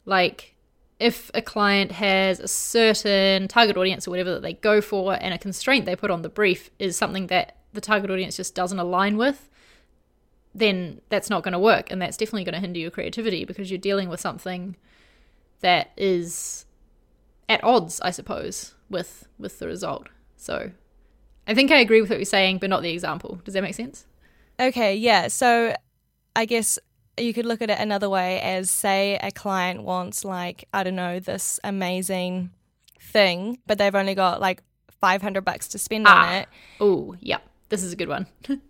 Like 0.07 0.55
if 0.99 1.31
a 1.35 1.43
client 1.43 1.93
has 1.93 2.41
a 2.41 2.49
certain 2.49 3.49
target 3.49 3.77
audience 3.77 4.07
or 4.07 4.11
whatever 4.11 4.33
that 4.33 4.43
they 4.43 4.55
go 4.55 4.81
for 4.81 5.17
and 5.21 5.33
a 5.33 5.39
constraint 5.39 5.87
they 5.87 5.97
put 5.97 6.11
on 6.11 6.23
the 6.23 6.29
brief 6.29 6.71
is 6.79 6.97
something 6.97 7.29
that 7.29 7.57
the 7.73 7.81
target 7.81 8.11
audience 8.11 8.37
just 8.37 8.55
doesn't 8.55 8.79
align 8.79 9.17
with, 9.17 9.49
then 10.55 11.01
that's 11.09 11.31
not 11.31 11.43
going 11.43 11.53
to 11.53 11.59
work 11.59 11.91
and 11.91 12.03
that's 12.03 12.17
definitely 12.17 12.45
going 12.45 12.55
to 12.55 12.61
hinder 12.61 12.79
your 12.79 12.91
creativity 12.91 13.45
because 13.45 13.71
you're 13.71 13.79
dealing 13.79 14.09
with 14.09 14.21
something 14.21 14.77
that 15.61 15.91
is 15.97 16.67
at 17.51 17.63
odds, 17.63 18.01
I 18.01 18.11
suppose, 18.13 18.75
with 18.89 19.27
with 19.39 19.59
the 19.59 19.67
result. 19.67 20.09
So 20.37 20.71
I 21.47 21.55
think 21.55 21.71
I 21.71 21.81
agree 21.81 22.01
with 22.01 22.09
what 22.09 22.19
you're 22.19 22.25
saying, 22.25 22.59
but 22.59 22.71
not 22.71 22.81
the 22.83 22.91
example. 22.91 23.41
Does 23.45 23.53
that 23.55 23.63
make 23.63 23.75
sense? 23.75 24.07
Okay, 24.59 24.95
yeah. 24.97 25.29
So 25.29 25.75
I 26.37 26.45
guess 26.47 26.79
you 27.19 27.35
could 27.35 27.45
look 27.45 27.61
at 27.61 27.69
it 27.71 27.79
another 27.79 28.09
way 28.09 28.41
as 28.41 28.71
say 28.71 29.19
a 29.23 29.31
client 29.31 29.83
wants 29.83 30.25
like, 30.25 30.67
I 30.73 30.85
don't 30.85 30.95
know, 30.97 31.19
this 31.21 31.59
amazing 31.65 32.51
thing, 33.01 33.59
but 33.67 33.77
they've 33.79 33.95
only 33.95 34.15
got 34.15 34.41
like 34.41 34.63
500 35.01 35.43
bucks 35.45 35.69
to 35.69 35.79
spend 35.79 36.07
on 36.07 36.15
Ah. 36.17 36.39
it. 36.41 36.49
Oh, 36.81 37.17
yeah. 37.21 37.39
This 37.69 37.83
is 37.83 37.93
a 37.93 37.97
good 37.97 38.09
one. 38.09 38.27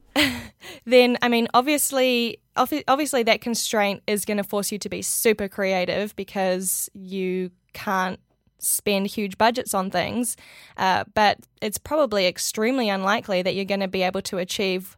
then 0.84 1.18
I 1.22 1.28
mean, 1.28 1.48
obviously, 1.54 2.38
obviously 2.56 3.22
that 3.24 3.40
constraint 3.40 4.02
is 4.06 4.24
going 4.24 4.38
to 4.38 4.44
force 4.44 4.72
you 4.72 4.78
to 4.78 4.88
be 4.88 5.02
super 5.02 5.48
creative 5.48 6.16
because 6.16 6.88
you 6.94 7.50
can't 7.72 8.18
spend 8.62 9.06
huge 9.08 9.38
budgets 9.38 9.74
on 9.74 9.90
things. 9.90 10.36
Uh, 10.76 11.04
but 11.14 11.38
it's 11.60 11.78
probably 11.78 12.26
extremely 12.26 12.88
unlikely 12.88 13.42
that 13.42 13.54
you're 13.54 13.64
going 13.64 13.80
to 13.80 13.88
be 13.88 14.02
able 14.02 14.22
to 14.22 14.38
achieve 14.38 14.96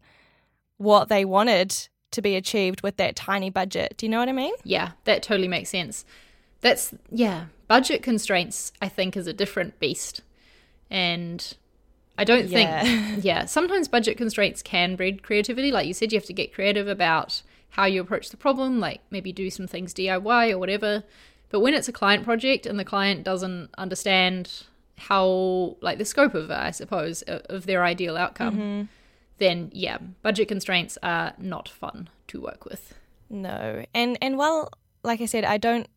what 0.78 1.08
they 1.08 1.24
wanted 1.24 1.88
to 2.10 2.20
be 2.22 2.36
achieved 2.36 2.82
with 2.82 2.96
that 2.96 3.16
tiny 3.16 3.50
budget. 3.50 3.94
Do 3.96 4.06
you 4.06 4.10
know 4.10 4.18
what 4.18 4.28
I 4.28 4.32
mean? 4.32 4.54
yeah, 4.64 4.92
that 5.04 5.22
totally 5.22 5.48
makes 5.48 5.70
sense. 5.70 6.04
That's, 6.60 6.94
yeah, 7.10 7.46
budget 7.68 8.02
constraints, 8.02 8.72
I 8.80 8.88
think, 8.88 9.16
is 9.16 9.26
a 9.26 9.32
different 9.32 9.80
beast. 9.80 10.20
And 10.90 11.54
I 12.18 12.24
don't 12.24 12.48
Yeah. 12.48 12.82
think, 12.84 13.24
yeah, 13.24 13.46
sometimes 13.46 13.88
budget 13.88 14.16
constraints 14.16 14.62
can 14.62 14.94
breed 14.96 15.22
creativity. 15.22 15.72
Like 15.72 15.86
you 15.86 15.94
said, 15.94 16.12
you 16.12 16.18
have 16.18 16.26
to 16.26 16.32
get 16.32 16.52
creative 16.52 16.86
about 16.86 17.42
how 17.70 17.86
you 17.86 18.00
approach 18.02 18.28
the 18.28 18.36
problem, 18.36 18.78
like 18.78 19.00
maybe 19.10 19.32
do 19.32 19.48
some 19.48 19.66
things 19.66 19.94
DIY 19.94 20.50
or 20.52 20.58
whatever. 20.58 21.04
But 21.52 21.60
when 21.60 21.74
it's 21.74 21.86
a 21.86 21.92
client 21.92 22.24
project 22.24 22.66
and 22.66 22.80
the 22.80 22.84
client 22.84 23.22
doesn't 23.22 23.70
understand 23.78 24.64
how, 24.98 25.76
like, 25.80 25.98
the 25.98 26.04
scope 26.04 26.34
of 26.34 26.50
it, 26.50 26.54
I 26.54 26.72
suppose, 26.72 27.22
of 27.22 27.66
their 27.66 27.84
ideal 27.84 28.16
outcome, 28.16 28.56
mm-hmm. 28.56 28.82
then 29.38 29.70
yeah, 29.72 29.98
budget 30.22 30.48
constraints 30.48 30.98
are 31.02 31.34
not 31.38 31.68
fun 31.68 32.08
to 32.28 32.40
work 32.40 32.64
with. 32.64 32.94
No. 33.30 33.84
And 33.94 34.18
and 34.20 34.36
while 34.36 34.70
like 35.04 35.20
I 35.20 35.26
said, 35.26 35.44
I 35.44 35.58
don't 35.58 35.88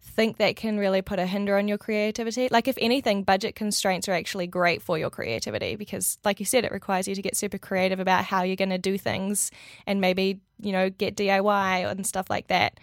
think 0.00 0.38
that 0.38 0.56
can 0.56 0.78
really 0.78 1.02
put 1.02 1.18
a 1.18 1.26
hinder 1.26 1.58
on 1.58 1.68
your 1.68 1.78
creativity. 1.78 2.48
Like, 2.50 2.68
if 2.68 2.78
anything, 2.80 3.22
budget 3.22 3.54
constraints 3.54 4.08
are 4.08 4.12
actually 4.12 4.46
great 4.46 4.80
for 4.80 4.98
your 4.98 5.10
creativity 5.10 5.76
because, 5.76 6.18
like 6.24 6.40
you 6.40 6.46
said, 6.46 6.64
it 6.64 6.72
requires 6.72 7.08
you 7.08 7.14
to 7.14 7.22
get 7.22 7.36
super 7.36 7.58
creative 7.58 8.00
about 8.00 8.24
how 8.24 8.42
you're 8.42 8.56
going 8.56 8.70
to 8.70 8.78
do 8.78 8.96
things 8.96 9.50
and 9.86 10.00
maybe, 10.00 10.40
you 10.60 10.72
know, 10.72 10.90
get 10.90 11.16
DIY 11.16 11.90
and 11.90 12.06
stuff 12.06 12.30
like 12.30 12.48
that. 12.48 12.78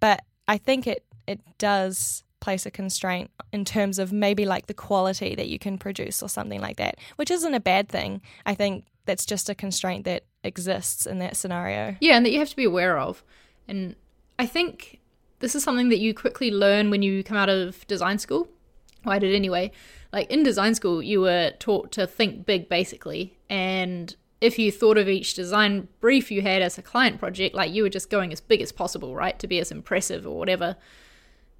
But 0.00 0.24
I 0.48 0.58
think 0.58 0.86
it, 0.86 1.04
it 1.26 1.40
does 1.58 2.22
place 2.40 2.66
a 2.66 2.70
constraint 2.70 3.30
in 3.52 3.64
terms 3.64 3.98
of 3.98 4.12
maybe 4.12 4.44
like 4.44 4.66
the 4.66 4.74
quality 4.74 5.34
that 5.34 5.48
you 5.48 5.58
can 5.58 5.78
produce 5.78 6.22
or 6.22 6.28
something 6.28 6.60
like 6.60 6.76
that, 6.76 6.96
which 7.16 7.30
isn't 7.30 7.54
a 7.54 7.60
bad 7.60 7.88
thing. 7.88 8.20
I 8.44 8.54
think 8.54 8.84
that's 9.06 9.26
just 9.26 9.48
a 9.48 9.54
constraint 9.54 10.04
that 10.04 10.24
exists 10.44 11.06
in 11.06 11.18
that 11.18 11.36
scenario. 11.36 11.96
Yeah, 12.00 12.16
and 12.16 12.24
that 12.24 12.30
you 12.30 12.38
have 12.38 12.50
to 12.50 12.56
be 12.56 12.64
aware 12.64 12.98
of. 12.98 13.24
And 13.66 13.96
I 14.38 14.46
think 14.46 15.00
this 15.40 15.54
is 15.54 15.62
something 15.62 15.88
that 15.88 15.98
you 15.98 16.14
quickly 16.14 16.50
learn 16.50 16.90
when 16.90 17.02
you 17.02 17.24
come 17.24 17.36
out 17.36 17.48
of 17.48 17.86
design 17.86 18.18
school. 18.18 18.48
Well, 19.04 19.14
I 19.14 19.18
did 19.18 19.34
anyway. 19.34 19.70
Like 20.12 20.30
in 20.30 20.42
design 20.42 20.74
school, 20.74 21.02
you 21.02 21.20
were 21.20 21.52
taught 21.58 21.92
to 21.92 22.06
think 22.06 22.46
big 22.46 22.68
basically. 22.68 23.38
And 23.48 24.14
if 24.40 24.58
you 24.58 24.70
thought 24.70 24.98
of 24.98 25.08
each 25.08 25.34
design 25.34 25.88
brief 26.00 26.30
you 26.30 26.42
had 26.42 26.62
as 26.62 26.78
a 26.78 26.82
client 26.82 27.18
project, 27.18 27.54
like 27.54 27.72
you 27.72 27.82
were 27.82 27.88
just 27.88 28.10
going 28.10 28.32
as 28.32 28.40
big 28.40 28.60
as 28.60 28.72
possible, 28.72 29.14
right? 29.14 29.38
To 29.38 29.46
be 29.46 29.58
as 29.58 29.70
impressive 29.70 30.26
or 30.26 30.38
whatever. 30.38 30.76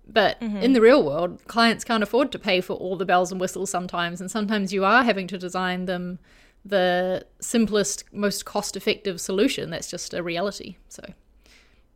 But 0.07 0.41
mm-hmm. 0.41 0.59
in 0.59 0.73
the 0.73 0.81
real 0.81 1.03
world, 1.05 1.41
clients 1.47 1.85
can't 1.85 2.03
afford 2.03 2.31
to 2.33 2.39
pay 2.39 2.61
for 2.61 2.75
all 2.75 2.97
the 2.97 3.05
bells 3.05 3.33
and 3.33 3.41
whistles 3.41 3.71
sometimes. 3.71 4.21
And 4.21 4.31
sometimes 4.31 4.73
you 4.73 4.85
are 4.85 5.03
having 5.03 5.27
to 5.29 5.39
design 5.39 5.87
them 5.87 6.19
the 6.65 7.27
simplest, 7.41 8.05
most 8.13 8.45
cost 8.45 8.77
effective 8.77 9.21
solution. 9.21 9.71
That's 9.71 9.91
just 9.91 10.15
a 10.15 10.23
reality. 10.23 10.77
So, 10.89 11.03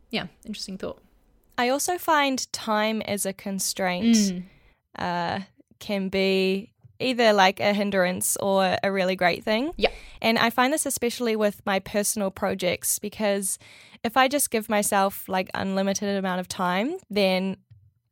yeah, 0.09 0.27
interesting 0.45 0.77
thought. 0.77 1.01
I 1.57 1.69
also 1.69 1.97
find 1.97 2.51
time 2.51 3.01
as 3.03 3.25
a 3.25 3.33
constraint 3.33 4.15
mm. 4.15 4.43
uh, 4.97 5.41
can 5.79 6.09
be 6.09 6.71
either 6.99 7.33
like 7.33 7.59
a 7.59 7.73
hindrance 7.73 8.37
or 8.37 8.77
a 8.83 8.91
really 8.91 9.15
great 9.15 9.43
thing. 9.43 9.71
Yeah. 9.77 9.89
And 10.21 10.37
I 10.37 10.49
find 10.49 10.71
this 10.71 10.85
especially 10.85 11.35
with 11.35 11.61
my 11.65 11.79
personal 11.79 12.31
projects 12.31 12.99
because 12.99 13.57
if 14.03 14.15
I 14.15 14.27
just 14.27 14.51
give 14.51 14.69
myself 14.69 15.27
like 15.27 15.49
unlimited 15.53 16.15
amount 16.15 16.39
of 16.39 16.47
time, 16.47 16.97
then 17.09 17.57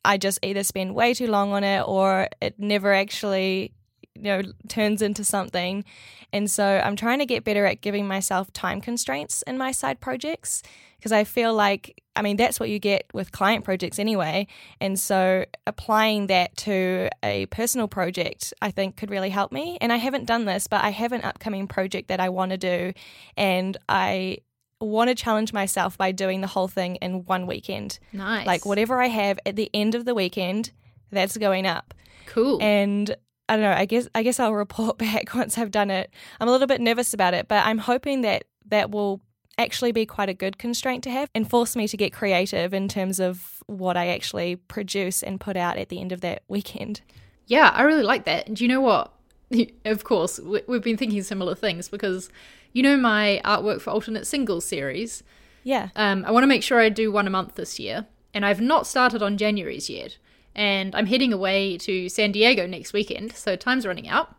I 0.06 0.18
just 0.18 0.40
either 0.44 0.64
spend 0.64 0.96
way 0.96 1.14
too 1.14 1.28
long 1.28 1.52
on 1.52 1.64
it 1.64 1.82
or 1.82 2.30
it 2.42 2.56
never 2.58 2.94
actually 2.94 3.74
you 4.16 4.24
know 4.24 4.42
turns 4.68 5.02
into 5.02 5.24
something. 5.24 5.84
And 6.32 6.50
so 6.50 6.82
i'm 6.84 6.96
trying 6.96 7.20
to 7.20 7.26
get 7.26 7.44
better 7.44 7.66
at 7.66 7.82
giving 7.82 8.08
myself 8.08 8.52
time 8.54 8.82
constraints 8.82 9.42
in 9.44 9.58
my 9.58 9.72
side 9.72 10.00
projects 10.00 10.62
because 10.98 11.12
i 11.12 11.24
feel 11.24 11.54
like 11.54 12.04
i 12.16 12.22
mean 12.22 12.38
that's 12.38 12.60
what 12.60 12.70
you 12.70 12.78
get 12.78 13.06
with 13.14 13.32
client 13.32 13.66
projects 13.66 13.98
anyway. 13.98 14.46
And 14.80 15.00
so 15.00 15.46
applying 15.66 16.28
that 16.28 16.56
to 16.58 17.10
a 17.24 17.48
personal 17.48 17.88
project 17.88 18.54
i 18.62 18.70
think 18.72 18.98
could 18.98 19.10
really 19.10 19.30
help 19.30 19.52
me. 19.52 19.78
And 19.82 19.92
i 19.92 19.98
haven't 19.98 20.26
done 20.26 20.46
this 20.46 20.68
but 20.68 20.84
i 20.84 20.90
have 20.92 21.14
an 21.14 21.24
upcoming 21.24 21.68
project 21.68 22.10
that 22.10 22.20
i 22.20 22.30
want 22.30 22.52
to 22.52 22.58
do 22.58 22.94
and 23.36 23.78
i 23.88 24.38
want 24.80 25.10
to 25.10 25.16
challenge 25.16 25.52
myself 25.54 25.98
by 25.98 26.12
doing 26.12 26.42
the 26.42 26.48
whole 26.48 26.68
thing 26.68 26.96
in 26.98 27.26
one 27.26 27.46
weekend 27.48 28.00
nice 28.14 28.48
like 28.48 28.66
whatever 28.66 29.02
i 29.02 29.08
have 29.08 29.40
at 29.46 29.56
the 29.56 29.70
end 29.74 29.96
of 29.96 30.06
the 30.06 30.16
weekend 30.16 30.72
that's 31.12 31.38
going 31.38 31.66
up 31.66 31.94
Cool. 32.30 32.62
And 32.62 33.16
I 33.48 33.56
don't 33.56 33.64
know. 33.64 33.74
I 33.74 33.86
guess 33.86 34.08
I 34.14 34.24
guess 34.24 34.40
I'll 34.40 34.54
report 34.54 34.98
back 35.00 35.34
once 35.34 35.58
I've 35.58 35.72
done 35.72 35.90
it. 35.90 36.14
I'm 36.40 36.48
a 36.48 36.52
little 36.52 36.68
bit 36.68 36.80
nervous 36.80 37.14
about 37.14 37.34
it, 37.34 37.48
but 37.48 37.66
I'm 37.66 37.80
hoping 37.80 38.22
that 38.22 38.46
that 38.68 38.92
will 38.92 39.22
actually 39.58 39.92
be 39.92 40.06
quite 40.06 40.30
a 40.30 40.34
good 40.34 40.58
constraint 40.58 41.04
to 41.04 41.10
have 41.10 41.30
and 41.36 41.50
force 41.50 41.76
me 41.76 41.88
to 41.88 41.98
get 41.98 42.14
creative 42.14 42.74
in 42.74 42.88
terms 42.88 43.20
of 43.20 43.62
what 43.66 43.98
I 43.98 44.08
actually 44.08 44.56
produce 44.56 45.22
and 45.22 45.40
put 45.40 45.58
out 45.58 45.78
at 45.78 45.90
the 45.90 46.00
end 46.00 46.14
of 46.14 46.22
that 46.22 46.44
weekend. 46.48 47.02
Yeah, 47.48 47.70
I 47.74 47.82
really 47.82 48.04
like 48.04 48.26
that. 48.26 48.48
And 48.48 48.56
do 48.56 48.64
you 48.64 48.68
know 48.68 48.82
what? 48.82 49.12
Of 49.84 50.04
course, 50.04 50.40
we've 50.40 50.84
been 50.84 50.96
thinking 50.96 51.24
similar 51.24 51.56
things 51.56 51.90
because 51.90 52.30
you 52.74 52.84
know 52.84 52.98
my 52.98 53.42
artwork 53.44 53.82
for 53.82 53.92
alternate 53.92 54.28
singles 54.28 54.66
series. 54.66 55.24
Yeah. 55.64 55.90
Um, 55.96 56.26
I 56.26 56.32
want 56.32 56.44
to 56.44 56.48
make 56.48 56.64
sure 56.64 56.80
I 56.80 56.90
do 56.90 57.12
one 57.12 57.28
a 57.28 57.30
month 57.30 57.56
this 57.56 57.80
year, 57.80 58.06
and 58.34 58.46
I've 58.46 58.62
not 58.62 58.88
started 58.88 59.22
on 59.22 59.38
January's 59.38 59.90
yet 59.90 60.18
and 60.56 60.96
I'm 60.96 61.06
heading 61.06 61.32
away 61.32 61.78
to 61.80 62.10
San 62.10 62.32
Diego 62.32 62.68
next 62.68 62.94
weekend, 62.94 63.34
so 63.34 63.56
time's 63.56 63.86
running 63.86 64.10
out. 64.10 64.36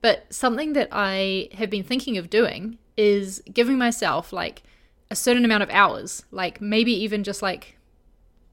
But 0.00 0.26
something 0.28 0.72
that 0.74 0.88
I 0.90 1.48
have 1.54 1.70
been 1.70 1.84
thinking 1.84 2.18
of 2.18 2.28
doing 2.28 2.78
is 2.96 3.42
giving 3.52 3.78
myself 3.78 4.32
like 4.34 4.62
a 5.10 5.16
certain 5.16 5.44
amount 5.44 5.62
of 5.62 5.70
hours, 5.70 6.24
like 6.30 6.60
maybe 6.60 6.92
even 6.92 7.24
just 7.24 7.40
like 7.40 7.78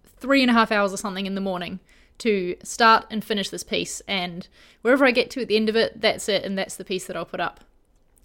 three 0.06 0.42
and 0.42 0.50
a 0.50 0.54
half 0.54 0.72
hours 0.72 0.94
or 0.94 0.98
something 0.98 1.26
in 1.26 1.36
the 1.36 1.42
morning 1.42 1.80
to 2.20 2.56
start 2.64 3.06
and 3.10 3.24
finish 3.24 3.50
this 3.50 3.64
piece. 3.64 4.02
And 4.08 4.48
wherever 4.82 5.06
I 5.06 5.12
get 5.12 5.30
to 5.32 5.42
at 5.42 5.50
the 5.50 5.56
end 5.56 5.68
of 5.68 5.76
it, 5.76 6.00
that's 6.00 6.30
it, 6.30 6.44
and 6.44 6.58
that's 6.58 6.76
the 6.76 6.86
piece 6.86 7.06
that 7.08 7.18
I'll 7.18 7.26
put 7.26 7.40
up. 7.40 7.62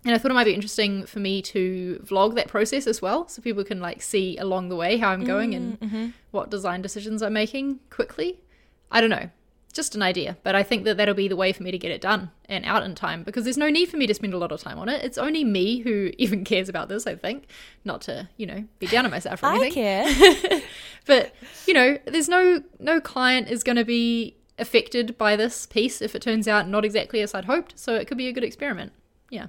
And 0.04 0.14
I 0.14 0.18
thought 0.18 0.30
it 0.30 0.34
might 0.34 0.44
be 0.44 0.54
interesting 0.54 1.06
for 1.06 1.18
me 1.18 1.40
to 1.42 2.02
vlog 2.04 2.34
that 2.34 2.48
process 2.48 2.86
as 2.86 3.00
well, 3.00 3.26
so 3.28 3.40
people 3.40 3.64
can 3.64 3.80
like 3.80 4.02
see 4.02 4.36
along 4.36 4.68
the 4.68 4.76
way 4.76 4.98
how 4.98 5.10
I'm 5.10 5.24
going 5.24 5.52
mm, 5.52 5.56
and 5.56 5.80
mm-hmm. 5.80 6.06
what 6.30 6.50
design 6.50 6.82
decisions 6.82 7.22
I'm 7.22 7.32
making 7.32 7.80
quickly. 7.88 8.40
I 8.90 9.00
don't 9.00 9.10
know. 9.10 9.30
Just 9.72 9.96
an 9.96 10.02
idea, 10.02 10.36
but 10.44 10.54
I 10.54 10.62
think 10.62 10.84
that 10.84 10.98
that'll 10.98 11.14
be 11.14 11.26
the 11.26 11.34
way 11.34 11.52
for 11.52 11.64
me 11.64 11.72
to 11.72 11.78
get 11.78 11.90
it 11.90 12.00
done 12.00 12.30
and 12.48 12.64
out 12.64 12.84
in 12.84 12.94
time 12.94 13.24
because 13.24 13.42
there's 13.42 13.56
no 13.56 13.68
need 13.70 13.88
for 13.88 13.96
me 13.96 14.06
to 14.06 14.14
spend 14.14 14.32
a 14.32 14.38
lot 14.38 14.52
of 14.52 14.60
time 14.60 14.78
on 14.78 14.88
it. 14.88 15.02
It's 15.02 15.18
only 15.18 15.42
me 15.42 15.78
who 15.80 16.12
even 16.18 16.44
cares 16.44 16.68
about 16.68 16.88
this, 16.88 17.06
I 17.06 17.16
think. 17.16 17.46
Not 17.84 18.02
to, 18.02 18.28
you 18.36 18.46
know, 18.46 18.64
be 18.78 18.86
down 18.86 19.04
on 19.04 19.10
myself 19.10 19.42
or 19.42 19.46
anything. 19.46 19.72
I 19.72 20.04
care. 20.04 20.62
but, 21.06 21.34
you 21.66 21.74
know, 21.74 21.98
there's 22.04 22.28
no 22.28 22.62
no 22.78 23.00
client 23.00 23.48
is 23.48 23.64
going 23.64 23.76
to 23.76 23.84
be 23.84 24.36
affected 24.58 25.18
by 25.18 25.34
this 25.34 25.66
piece 25.66 26.00
if 26.00 26.14
it 26.14 26.22
turns 26.22 26.46
out 26.46 26.68
not 26.68 26.84
exactly 26.84 27.20
as 27.20 27.34
I'd 27.34 27.46
hoped, 27.46 27.76
so 27.76 27.94
it 27.96 28.06
could 28.06 28.18
be 28.18 28.28
a 28.28 28.32
good 28.32 28.44
experiment. 28.44 28.92
Yeah. 29.28 29.46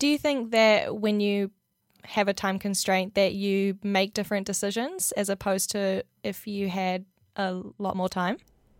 Do 0.00 0.08
you 0.08 0.18
think 0.18 0.50
that 0.50 0.96
when 0.96 1.20
you 1.20 1.50
have 2.04 2.26
a 2.26 2.32
time 2.32 2.58
constraint 2.58 3.14
that 3.14 3.34
you 3.34 3.78
make 3.82 4.14
different 4.14 4.46
decisions 4.46 5.12
as 5.12 5.28
opposed 5.28 5.70
to 5.72 6.02
if 6.24 6.46
you 6.46 6.70
had 6.70 7.04
a 7.36 7.60
lot 7.78 7.96
more 7.96 8.08
time? 8.08 8.38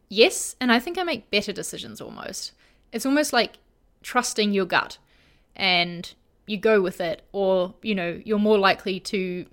Yes, 0.08 0.56
and 0.62 0.72
I 0.72 0.78
think 0.80 0.96
I 0.96 1.02
make 1.02 1.30
better 1.30 1.52
decisions 1.52 2.00
almost. 2.00 2.52
It's 2.90 3.04
almost 3.04 3.34
like 3.34 3.58
trusting 4.02 4.54
your 4.54 4.64
gut 4.64 4.96
and 5.54 6.12
you 6.46 6.56
go 6.56 6.80
with 6.80 7.02
it, 7.02 7.22
or, 7.32 7.74
you 7.82 7.94
know, 7.94 8.18
you're 8.24 8.38
more 8.38 8.58
likely 8.58 8.98
to 8.98 9.44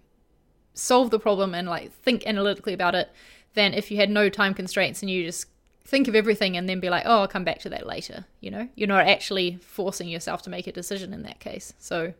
solve 0.73 1.09
the 1.09 1.19
problem 1.19 1.53
and 1.53 1.67
like 1.67 1.91
think 1.91 2.25
analytically 2.25 2.71
about 2.71 2.95
it 2.95 3.11
than 3.55 3.73
if 3.73 3.91
you 3.91 3.97
had 3.97 4.09
no 4.09 4.29
time 4.29 4.53
constraints 4.53 5.01
and 5.01 5.11
you 5.11 5.25
just 5.25 5.47
think 5.87 6.09
of 6.09 6.15
everything 6.15 6.57
and 6.57 6.67
then 6.67 6.81
be 6.81 6.89
like, 6.89 7.03
oh, 7.05 7.21
I'll 7.21 7.27
come 7.29 7.45
back 7.45 7.59
to 7.59 7.69
that 7.69 7.87
later. 7.87 8.25
You 8.41 8.51
know, 8.51 8.67
you're 8.75 8.89
not 8.89 9.07
actually 9.07 9.57
forcing 9.61 10.09
yourself 10.09 10.41
to 10.41 10.49
make 10.49 10.67
a 10.67 10.71
decision 10.73 11.13
in 11.13 11.23
that 11.23 11.39
case. 11.39 11.73
So, 11.79 12.13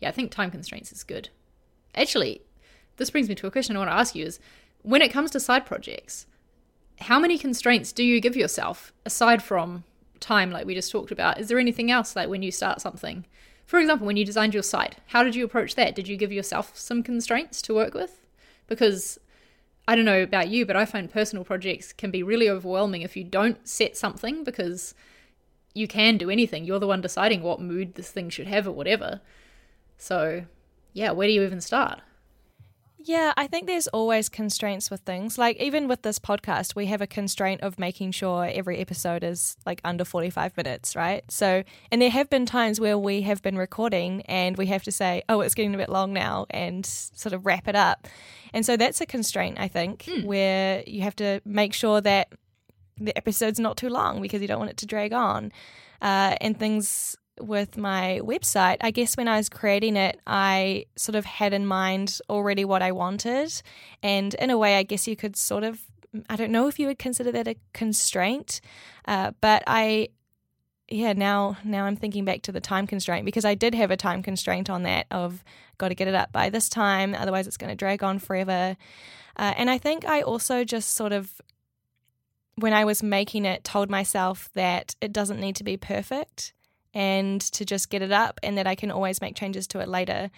yeah, 0.00 0.10
I 0.10 0.12
think 0.12 0.30
time 0.30 0.50
constraints 0.50 0.92
is 0.92 1.02
good. 1.02 1.30
Actually, 1.94 2.42
this 2.98 3.08
brings 3.10 3.28
me 3.28 3.34
to 3.36 3.46
a 3.46 3.50
question 3.50 3.74
I 3.74 3.78
want 3.78 3.90
to 3.90 3.96
ask 3.96 4.14
you 4.14 4.26
is 4.26 4.38
when 4.82 5.00
it 5.00 5.10
comes 5.10 5.30
to 5.30 5.40
side 5.40 5.64
projects, 5.64 6.26
how 7.00 7.18
many 7.18 7.38
constraints 7.38 7.90
do 7.90 8.04
you 8.04 8.20
give 8.20 8.36
yourself 8.36 8.92
aside 9.06 9.42
from 9.42 9.84
time, 10.20 10.50
like 10.50 10.66
we 10.66 10.74
just 10.74 10.92
talked 10.92 11.10
about? 11.10 11.40
Is 11.40 11.48
there 11.48 11.58
anything 11.58 11.90
else, 11.90 12.14
like 12.14 12.28
when 12.28 12.42
you 12.42 12.52
start 12.52 12.82
something? 12.82 13.24
For 13.64 13.78
example, 13.78 14.06
when 14.06 14.18
you 14.18 14.26
designed 14.26 14.52
your 14.52 14.62
site, 14.62 14.96
how 15.06 15.24
did 15.24 15.34
you 15.34 15.46
approach 15.46 15.74
that? 15.76 15.94
Did 15.94 16.06
you 16.06 16.18
give 16.18 16.32
yourself 16.32 16.76
some 16.76 17.02
constraints 17.02 17.62
to 17.62 17.74
work 17.74 17.94
with? 17.94 18.26
Because 18.66 19.18
I 19.90 19.96
don't 19.96 20.04
know 20.04 20.22
about 20.22 20.50
you, 20.50 20.66
but 20.66 20.76
I 20.76 20.84
find 20.84 21.10
personal 21.10 21.44
projects 21.44 21.92
can 21.92 22.12
be 22.12 22.22
really 22.22 22.48
overwhelming 22.48 23.02
if 23.02 23.16
you 23.16 23.24
don't 23.24 23.66
set 23.66 23.96
something 23.96 24.44
because 24.44 24.94
you 25.74 25.88
can 25.88 26.16
do 26.16 26.30
anything. 26.30 26.64
You're 26.64 26.78
the 26.78 26.86
one 26.86 27.00
deciding 27.00 27.42
what 27.42 27.60
mood 27.60 27.96
this 27.96 28.12
thing 28.12 28.30
should 28.30 28.46
have 28.46 28.68
or 28.68 28.70
whatever. 28.70 29.20
So, 29.98 30.44
yeah, 30.92 31.10
where 31.10 31.26
do 31.26 31.32
you 31.32 31.42
even 31.42 31.60
start? 31.60 32.02
Yeah, 33.02 33.32
I 33.36 33.46
think 33.46 33.66
there's 33.66 33.88
always 33.88 34.28
constraints 34.28 34.90
with 34.90 35.00
things. 35.00 35.38
Like 35.38 35.56
even 35.56 35.88
with 35.88 36.02
this 36.02 36.18
podcast, 36.18 36.74
we 36.74 36.86
have 36.86 37.00
a 37.00 37.06
constraint 37.06 37.62
of 37.62 37.78
making 37.78 38.12
sure 38.12 38.50
every 38.52 38.78
episode 38.78 39.24
is 39.24 39.56
like 39.64 39.80
under 39.84 40.04
45 40.04 40.54
minutes, 40.56 40.94
right? 40.94 41.24
So, 41.30 41.62
and 41.90 42.02
there 42.02 42.10
have 42.10 42.28
been 42.28 42.44
times 42.44 42.78
where 42.78 42.98
we 42.98 43.22
have 43.22 43.40
been 43.40 43.56
recording 43.56 44.20
and 44.22 44.58
we 44.58 44.66
have 44.66 44.82
to 44.82 44.92
say, 44.92 45.22
"Oh, 45.30 45.40
it's 45.40 45.54
getting 45.54 45.74
a 45.74 45.78
bit 45.78 45.88
long 45.88 46.12
now," 46.12 46.46
and 46.50 46.84
sort 46.84 47.32
of 47.32 47.46
wrap 47.46 47.68
it 47.68 47.76
up. 47.76 48.06
And 48.52 48.66
so 48.66 48.76
that's 48.76 49.00
a 49.00 49.06
constraint, 49.06 49.58
I 49.58 49.68
think, 49.68 50.02
mm. 50.02 50.24
where 50.24 50.84
you 50.86 51.00
have 51.00 51.16
to 51.16 51.40
make 51.46 51.72
sure 51.72 52.02
that 52.02 52.28
the 52.98 53.16
episode's 53.16 53.58
not 53.58 53.78
too 53.78 53.88
long 53.88 54.20
because 54.20 54.42
you 54.42 54.48
don't 54.48 54.58
want 54.58 54.72
it 54.72 54.76
to 54.78 54.86
drag 54.86 55.14
on. 55.14 55.52
Uh, 56.02 56.36
and 56.40 56.58
things 56.58 57.16
with 57.40 57.76
my 57.76 58.20
website, 58.22 58.78
I 58.80 58.90
guess 58.90 59.16
when 59.16 59.28
I 59.28 59.36
was 59.36 59.48
creating 59.48 59.96
it, 59.96 60.20
I 60.26 60.86
sort 60.96 61.16
of 61.16 61.24
had 61.24 61.52
in 61.52 61.66
mind 61.66 62.18
already 62.28 62.64
what 62.64 62.82
I 62.82 62.92
wanted. 62.92 63.52
And 64.02 64.34
in 64.34 64.50
a 64.50 64.58
way, 64.58 64.76
I 64.76 64.82
guess 64.82 65.06
you 65.08 65.16
could 65.16 65.36
sort 65.36 65.64
of, 65.64 65.80
I 66.28 66.36
don't 66.36 66.52
know 66.52 66.68
if 66.68 66.78
you 66.78 66.86
would 66.86 66.98
consider 66.98 67.32
that 67.32 67.48
a 67.48 67.56
constraint, 67.72 68.60
uh, 69.06 69.32
but 69.40 69.62
I, 69.66 70.08
yeah, 70.88 71.12
now 71.12 71.56
now 71.62 71.84
I'm 71.84 71.96
thinking 71.96 72.24
back 72.24 72.42
to 72.42 72.52
the 72.52 72.60
time 72.60 72.86
constraint 72.86 73.24
because 73.24 73.44
I 73.44 73.54
did 73.54 73.74
have 73.76 73.92
a 73.92 73.96
time 73.96 74.22
constraint 74.22 74.68
on 74.68 74.82
that 74.82 75.06
of 75.12 75.44
got 75.78 75.88
to 75.88 75.94
get 75.94 76.08
it 76.08 76.14
up 76.14 76.32
by 76.32 76.50
this 76.50 76.68
time, 76.68 77.14
otherwise 77.14 77.46
it's 77.46 77.56
going 77.56 77.70
to 77.70 77.76
drag 77.76 78.02
on 78.02 78.18
forever. 78.18 78.76
Uh, 79.36 79.54
and 79.56 79.70
I 79.70 79.78
think 79.78 80.04
I 80.04 80.22
also 80.22 80.64
just 80.64 80.94
sort 80.94 81.12
of 81.12 81.40
when 82.56 82.72
I 82.72 82.84
was 82.84 83.02
making 83.02 83.44
it, 83.44 83.64
told 83.64 83.88
myself 83.88 84.50
that 84.54 84.94
it 85.00 85.12
doesn't 85.12 85.40
need 85.40 85.56
to 85.56 85.64
be 85.64 85.76
perfect 85.76 86.52
and 86.94 87.40
to 87.40 87.64
just 87.64 87.90
get 87.90 88.02
it 88.02 88.12
up 88.12 88.40
and 88.42 88.58
that 88.58 88.66
I 88.66 88.74
can 88.74 88.90
always 88.90 89.20
make 89.20 89.36
changes 89.36 89.66
to 89.68 89.80
it 89.80 89.88
later. 89.88 90.30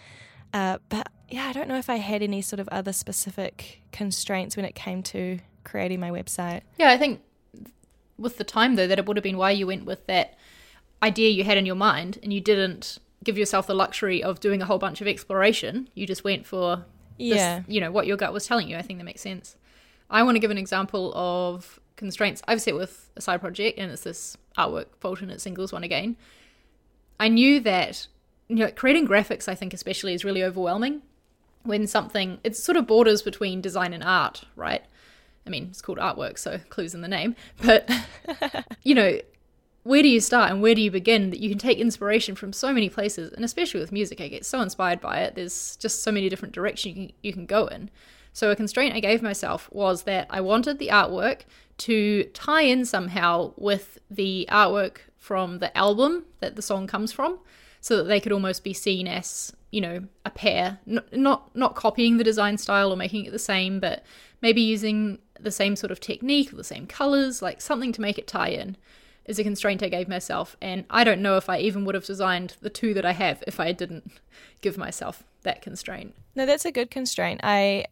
Uh, 0.53 0.79
but 0.89 1.09
yeah, 1.29 1.47
I 1.47 1.53
don't 1.53 1.69
know 1.69 1.79
if 1.79 1.89
I 1.89 1.97
had 1.97 2.23
any 2.23 2.43
sort 2.43 2.61
of 2.61 2.69
other 2.69 2.93
specific 2.93 3.83
constraints 3.91 4.57
when 4.57 4.67
it 4.67 4.75
came 4.75 5.03
to 5.05 5.39
creating 5.65 6.01
my 6.01 6.11
website. 6.11 6.63
Yeah, 6.79 6.91
I 6.91 6.99
think 6.99 7.23
with 8.19 8.39
the 8.39 8.45
time 8.45 8.77
though, 8.77 8.87
that 8.87 8.99
it 8.99 9.07
would 9.07 9.17
have 9.17 9.25
been 9.25 9.39
why 9.39 9.53
you 9.53 9.67
went 9.67 9.85
with 9.85 10.07
that 10.07 10.37
idea 11.03 11.31
you 11.31 11.45
had 11.45 11.57
in 11.57 11.67
your 11.67 11.75
mind 11.75 12.19
and 12.23 12.33
you 12.33 12.41
didn't 12.41 12.99
give 13.25 13.39
yourself 13.39 13.67
the 13.67 13.75
luxury 13.75 14.23
of 14.23 14.41
doing 14.41 14.61
a 14.61 14.65
whole 14.65 14.79
bunch 14.79 15.01
of 15.01 15.07
exploration. 15.07 15.89
You 15.95 16.07
just 16.07 16.25
went 16.25 16.47
for 16.47 16.85
yeah. 17.19 17.59
This, 17.61 17.69
you 17.69 17.81
know, 17.81 17.91
what 17.91 18.07
your 18.07 18.17
gut 18.17 18.33
was 18.33 18.47
telling 18.47 18.69
you. 18.69 18.77
I 18.77 18.83
think 18.83 18.99
that 18.99 19.05
makes 19.05 19.21
sense. 19.21 19.57
I 20.11 20.23
want 20.23 20.37
to 20.37 20.41
give 20.41 20.51
an 20.51 20.59
example 20.59 21.13
of 21.15 21.81
constraints 21.97 22.43
I've 22.49 22.61
set 22.61 22.75
with 22.75 23.11
a 23.17 23.21
side 23.21 23.41
project, 23.41 23.79
and 23.79 23.91
it's 23.91 24.03
this 24.03 24.37
artwork 24.59 24.87
alternate 25.03 25.41
singles 25.41 25.73
one 25.73 25.85
again. 25.85 26.17
I 27.19 27.29
knew 27.29 27.61
that 27.61 28.07
you 28.49 28.57
know 28.57 28.71
creating 28.71 29.07
graphics, 29.07 29.49
I 29.49 29.55
think 29.55 29.73
especially, 29.73 30.15
is 30.15 30.25
really 30.25 30.43
overwhelming 30.43 31.03
when 31.65 31.87
something 31.87 32.39
it 32.43 32.57
sort 32.57 32.77
of 32.77 32.87
borders 32.87 33.23
between 33.23 33.61
design 33.61 33.93
and 33.93 34.03
art, 34.03 34.45
right? 34.57 34.83
I 35.47 35.51
mean, 35.51 35.69
it's 35.71 35.83
called 35.83 35.99
artwork, 35.99 36.39
so 36.39 36.59
clues 36.69 36.95
in 36.95 37.01
the 37.01 37.09
name. 37.09 37.37
But 37.65 37.91
you 38.83 38.95
know, 38.95 39.21
where 39.85 40.03
do 40.03 40.09
you 40.09 40.21
start 40.21 40.51
and 40.51 40.63
where 40.63 40.75
do 40.75 40.81
you 40.81 40.91
begin? 40.91 41.31
That 41.31 41.41
you 41.41 41.49
can 41.49 41.59
take 41.59 41.79
inspiration 41.79 42.35
from 42.35 42.53
so 42.53 42.73
many 42.73 42.89
places, 42.89 43.33
and 43.33 43.45
especially 43.45 43.81
with 43.81 43.93
music, 43.93 44.21
I 44.21 44.29
get 44.29 44.45
so 44.45 44.61
inspired 44.61 45.01
by 45.01 45.21
it. 45.21 45.35
There's 45.35 45.77
just 45.77 46.03
so 46.03 46.13
many 46.13 46.29
different 46.29 46.55
directions 46.55 46.97
you 46.97 47.07
can, 47.07 47.17
you 47.23 47.33
can 47.33 47.47
go 47.47 47.67
in. 47.67 47.91
So, 48.33 48.51
a 48.51 48.57
constraint 48.57 48.95
I 48.95 49.01
gave 49.01 49.23
myself 49.23 49.69
was 49.73 50.05
that 50.05 50.27
I 50.31 50.41
wanted 50.41 50.79
the 50.79 50.89
artwork 50.89 51.43
to 51.79 52.25
tie 52.33 52.63
in 52.63 52.85
somehow 52.85 53.53
with 53.57 53.99
the 54.11 54.49
artwork 54.51 54.99
from 55.23 55.61
the 55.61 55.77
album 55.79 56.25
that 56.41 56.57
the 56.57 56.63
song 56.63 56.89
comes 56.89 57.13
from, 57.13 57.39
so 57.81 57.97
that 57.97 58.05
they 58.05 58.19
could 58.19 58.33
almost 58.33 58.65
be 58.65 58.73
seen 58.73 59.07
as, 59.07 59.53
you 59.71 59.81
know, 59.81 60.03
a 60.27 60.31
pair. 60.31 60.81
Not, 60.85 61.17
not, 61.17 61.55
not 61.55 61.77
copying 61.77 62.17
the 62.17 62.25
design 62.25 62.59
style 62.59 62.93
or 62.93 62.97
making 62.97 63.25
it 63.25 63.31
the 63.31 63.39
same, 63.39 63.79
but 63.79 64.05
maybe 64.41 64.61
using 64.61 65.21
the 65.39 65.53
same 65.53 65.77
sort 65.77 65.93
of 65.93 66.01
technique 66.01 66.53
or 66.53 66.57
the 66.57 66.65
same 66.65 66.89
colors, 66.89 67.41
like 67.41 67.61
something 67.61 67.93
to 67.93 68.01
make 68.01 68.19
it 68.19 68.27
tie 68.27 68.49
in 68.49 68.77
is 69.25 69.39
a 69.39 69.45
constraint 69.45 69.81
I 69.81 69.89
gave 69.89 70.09
myself. 70.09 70.57
And 70.61 70.87
I 70.91 71.05
don't 71.05 71.23
know 71.23 71.37
if 71.37 71.49
I 71.49 71.59
even 71.59 71.85
would 71.85 71.95
have 71.95 72.05
designed 72.05 72.57
the 72.61 72.69
two 72.69 72.93
that 72.95 73.07
I 73.07 73.13
have 73.13 73.45
if 73.47 73.61
I 73.61 73.71
didn't 73.71 74.11
give 74.61 74.77
myself 74.77 75.23
that 75.43 75.63
constraint. 75.63 76.17
No, 76.35 76.47
that's 76.47 76.65
a 76.65 76.73
good 76.73 76.91
constraint. 76.91 77.41
I 77.45 77.85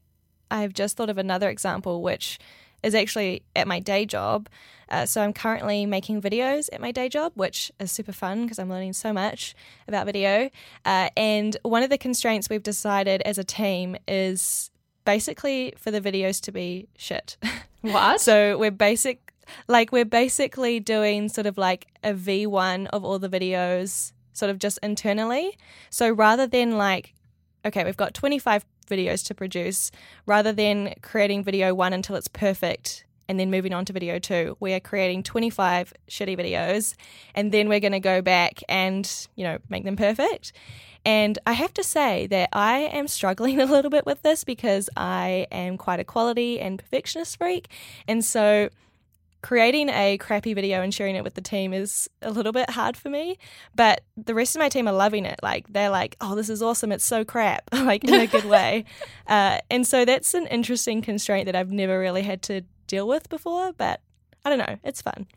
I've 0.51 0.75
just 0.75 0.97
thought 0.97 1.11
of 1.11 1.19
another 1.19 1.49
example, 1.49 2.03
which 2.03 2.41
is 2.83 2.95
actually 2.95 3.43
at 3.55 3.67
my 3.67 3.81
day 3.81 4.07
job. 4.07 4.49
Uh, 4.89 5.07
so 5.07 5.23
I'm 5.23 5.33
currently 5.33 5.87
making 5.87 6.21
videos 6.21 6.69
at 6.73 6.81
my 6.81 6.91
day 6.91 7.09
job, 7.09 7.33
which 7.37 7.71
is 7.79 7.93
super 7.93 8.13
fun 8.13 8.43
because 8.43 8.59
I'm 8.59 8.69
learning 8.69 8.95
so 8.95 9.13
much 9.13 9.55
about 9.87 10.07
video. 10.07 10.51
Uh, 10.85 11.11
and 11.17 11.57
one 11.63 11.83
of 11.83 11.91
the 11.91 11.99
constraints 11.99 12.51
we've 12.51 12.63
decided 12.63 13.23
as 13.23 13.39
a 13.39 13.45
team 13.45 13.97
is 14.09 14.71
basically 15.05 15.73
for 15.77 15.91
the 15.91 16.01
videos 16.01 16.41
to 16.43 16.53
be 16.53 16.89
shit. 16.97 17.37
What? 17.83 18.21
so 18.21 18.59
we're 18.59 18.71
basic, 18.71 19.33
like 19.67 19.91
we're 19.91 20.05
basically 20.05 20.81
doing 20.81 21.31
sort 21.31 21.47
of 21.47 21.57
like 21.57 21.87
a 22.05 22.13
V1 22.13 22.89
of 22.93 23.07
all 23.07 23.19
the 23.19 23.29
videos, 23.31 24.13
sort 24.35 24.51
of 24.51 24.59
just 24.59 24.79
internally. 24.83 25.57
So 25.89 26.11
rather 26.11 26.47
than 26.47 26.77
like, 26.77 27.15
okay, 27.65 27.83
we've 27.85 27.97
got 27.97 28.13
25 28.13 28.67
videos 28.91 29.25
to 29.27 29.35
produce 29.35 29.91
rather 30.27 30.53
than 30.53 30.95
creating 31.01 31.45
video 31.45 31.75
one 31.75 31.93
until 31.93 32.17
it's 32.17 32.29
perfect 32.29 33.05
and 33.31 33.39
then 33.39 33.49
moving 33.49 33.73
on 33.73 33.85
to 33.85 33.93
video 33.93 34.19
two. 34.19 34.57
We 34.59 34.73
are 34.73 34.81
creating 34.81 35.23
25 35.23 35.95
shitty 36.09 36.37
videos 36.37 36.95
and 37.35 37.53
then 37.53 37.69
we're 37.69 37.79
going 37.79 37.93
to 37.93 38.01
go 38.01 38.21
back 38.21 38.61
and, 38.69 39.09
you 39.37 39.45
know, 39.45 39.59
make 39.69 39.85
them 39.85 39.95
perfect. 39.95 40.53
And 41.05 41.39
I 41.47 41.53
have 41.53 41.73
to 41.75 41.85
say 41.85 42.27
that 42.27 42.49
I 42.53 42.79
am 42.93 43.07
struggling 43.07 43.61
a 43.63 43.67
little 43.67 43.91
bit 43.91 44.05
with 44.05 44.23
this 44.23 44.43
because 44.43 44.91
I 44.97 45.47
am 45.53 45.79
quite 45.79 46.01
a 46.01 46.05
quality 46.05 46.59
and 46.59 46.79
perfectionist 46.79 47.39
freak. 47.39 47.69
And 48.09 48.25
so 48.25 48.69
creating 49.43 49.89
a 49.89 50.19
crappy 50.19 50.55
video 50.55 50.83
and 50.83 50.93
sharing 50.93 51.17
it 51.17 51.25
with 51.25 51.35
the 51.35 51.41
team 51.41 51.73
is 51.73 52.09
a 52.23 52.31
little 52.31 52.53
bit 52.53 52.71
hard 52.71 52.97
for 52.97 53.09
me. 53.09 53.39
But 53.75 54.03
the 54.17 54.35
rest 54.35 54.55
of 54.55 54.61
my 54.61 54.69
team 54.69 54.89
are 54.89 54.93
loving 54.93 55.25
it. 55.25 55.41
Like 55.43 55.73
they're 55.73 55.91
like, 55.91 56.17
"Oh, 56.21 56.35
this 56.35 56.49
is 56.49 56.63
awesome! 56.63 56.93
It's 56.93 57.05
so 57.05 57.25
crap!" 57.25 57.65
like 57.73 58.05
in 58.05 58.15
a 58.15 58.27
good 58.27 58.45
way. 58.45 58.85
Uh, 59.27 59.61
and 59.71 59.87
so 59.87 60.05
that's 60.05 60.35
an 60.35 60.49
interesting 60.49 61.01
constraint 61.01 61.47
that 61.47 61.55
I've 61.55 61.71
never 61.71 62.01
really 62.01 62.23
had 62.23 62.43
to 62.43 62.63
deal 62.89 63.07
with 63.07 63.29
before. 63.29 63.73
But 63.73 64.01
I 64.45 64.49
don't 64.49 64.59
know, 64.59 64.77
it's 64.83 65.01
fun. 65.01 65.29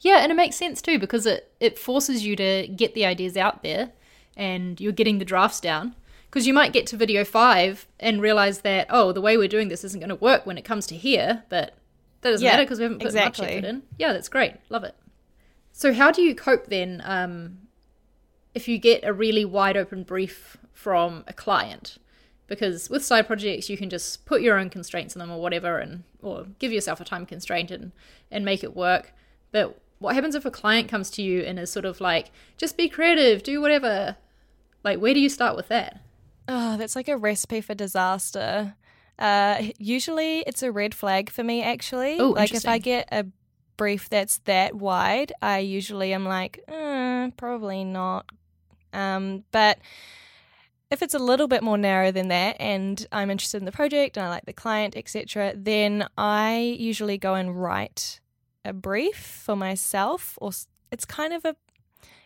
Yeah, 0.00 0.18
and 0.18 0.32
it 0.32 0.34
makes 0.34 0.56
sense 0.56 0.82
too 0.82 0.98
because 0.98 1.24
it 1.24 1.52
it 1.60 1.78
forces 1.78 2.26
you 2.26 2.34
to 2.34 2.66
get 2.66 2.94
the 2.94 3.04
ideas 3.04 3.36
out 3.36 3.62
there, 3.62 3.92
and 4.36 4.80
you're 4.80 4.92
getting 4.92 5.18
the 5.18 5.24
drafts 5.24 5.60
down. 5.60 5.94
Because 6.28 6.48
you 6.48 6.52
might 6.52 6.72
get 6.72 6.86
to 6.88 6.96
video 6.96 7.24
five 7.24 7.86
and 7.98 8.20
realize 8.20 8.60
that, 8.60 8.88
oh, 8.90 9.12
the 9.12 9.20
way 9.20 9.36
we're 9.36 9.48
doing 9.48 9.68
this 9.68 9.84
isn't 9.84 10.00
going 10.00 10.10
to 10.10 10.16
work 10.16 10.44
when 10.44 10.58
it 10.58 10.64
comes 10.64 10.86
to 10.88 10.96
here, 10.96 11.44
but 11.48 11.74
that 12.20 12.30
doesn't 12.30 12.44
yeah, 12.44 12.52
matter 12.52 12.64
because 12.64 12.78
we 12.78 12.84
haven't 12.84 12.98
put 12.98 13.06
exactly. 13.06 13.46
much 13.46 13.54
effort 13.54 13.64
in. 13.66 13.82
Yeah, 13.98 14.12
that's 14.12 14.28
great. 14.28 14.54
Love 14.68 14.84
it. 14.84 14.94
So, 15.72 15.92
how 15.92 16.10
do 16.10 16.22
you 16.22 16.34
cope 16.34 16.66
then 16.66 17.02
um, 17.04 17.58
if 18.54 18.66
you 18.68 18.78
get 18.78 19.04
a 19.04 19.12
really 19.12 19.44
wide 19.44 19.76
open 19.76 20.02
brief 20.02 20.56
from 20.72 21.24
a 21.26 21.32
client? 21.32 21.98
Because 22.46 22.88
with 22.88 23.04
side 23.04 23.26
projects, 23.26 23.68
you 23.68 23.76
can 23.76 23.90
just 23.90 24.24
put 24.24 24.40
your 24.40 24.58
own 24.58 24.70
constraints 24.70 25.14
on 25.14 25.20
them 25.20 25.30
or 25.30 25.40
whatever, 25.40 25.78
and 25.78 26.04
or 26.22 26.46
give 26.58 26.72
yourself 26.72 27.00
a 27.00 27.04
time 27.04 27.26
constraint 27.26 27.70
and 27.70 27.92
and 28.30 28.44
make 28.44 28.64
it 28.64 28.74
work. 28.74 29.12
But 29.52 29.80
what 29.98 30.14
happens 30.14 30.34
if 30.34 30.44
a 30.44 30.50
client 30.50 30.88
comes 30.88 31.10
to 31.10 31.22
you 31.22 31.42
and 31.42 31.58
is 31.58 31.70
sort 31.70 31.84
of 31.84 32.00
like, 32.00 32.30
just 32.56 32.76
be 32.76 32.88
creative, 32.88 33.42
do 33.42 33.60
whatever? 33.60 34.16
Like, 34.84 35.00
where 35.00 35.14
do 35.14 35.20
you 35.20 35.28
start 35.28 35.56
with 35.56 35.68
that? 35.68 36.00
Oh, 36.46 36.76
that's 36.76 36.96
like 36.96 37.08
a 37.08 37.16
recipe 37.16 37.60
for 37.60 37.74
disaster. 37.74 38.74
Uh, 39.18 39.62
usually 39.78 40.40
it's 40.40 40.62
a 40.62 40.70
red 40.70 40.94
flag 40.94 41.30
for 41.30 41.42
me, 41.42 41.62
actually. 41.62 42.20
Ooh, 42.20 42.34
like 42.34 42.54
if 42.54 42.66
I 42.68 42.78
get 42.78 43.08
a 43.10 43.26
brief 43.76 44.08
that's 44.08 44.38
that 44.40 44.74
wide, 44.74 45.32
I 45.40 45.58
usually 45.58 46.12
am 46.12 46.24
like, 46.24 46.62
eh, 46.68 47.30
probably 47.36 47.84
not. 47.84 48.26
Um, 48.92 49.44
but 49.50 49.78
if 50.90 51.02
it's 51.02 51.14
a 51.14 51.18
little 51.18 51.48
bit 51.48 51.62
more 51.62 51.78
narrow 51.78 52.10
than 52.10 52.28
that 52.28 52.56
and 52.58 53.06
I'm 53.12 53.30
interested 53.30 53.58
in 53.58 53.66
the 53.66 53.72
project 53.72 54.16
and 54.16 54.26
I 54.26 54.30
like 54.30 54.46
the 54.46 54.52
client, 54.52 54.96
etc., 54.96 55.52
then 55.56 56.06
I 56.16 56.76
usually 56.78 57.18
go 57.18 57.34
and 57.34 57.60
write 57.60 58.20
a 58.64 58.72
brief 58.72 59.16
for 59.16 59.56
myself 59.56 60.38
or 60.40 60.52
it's 60.90 61.04
kind 61.04 61.32
of 61.32 61.44
a 61.44 61.56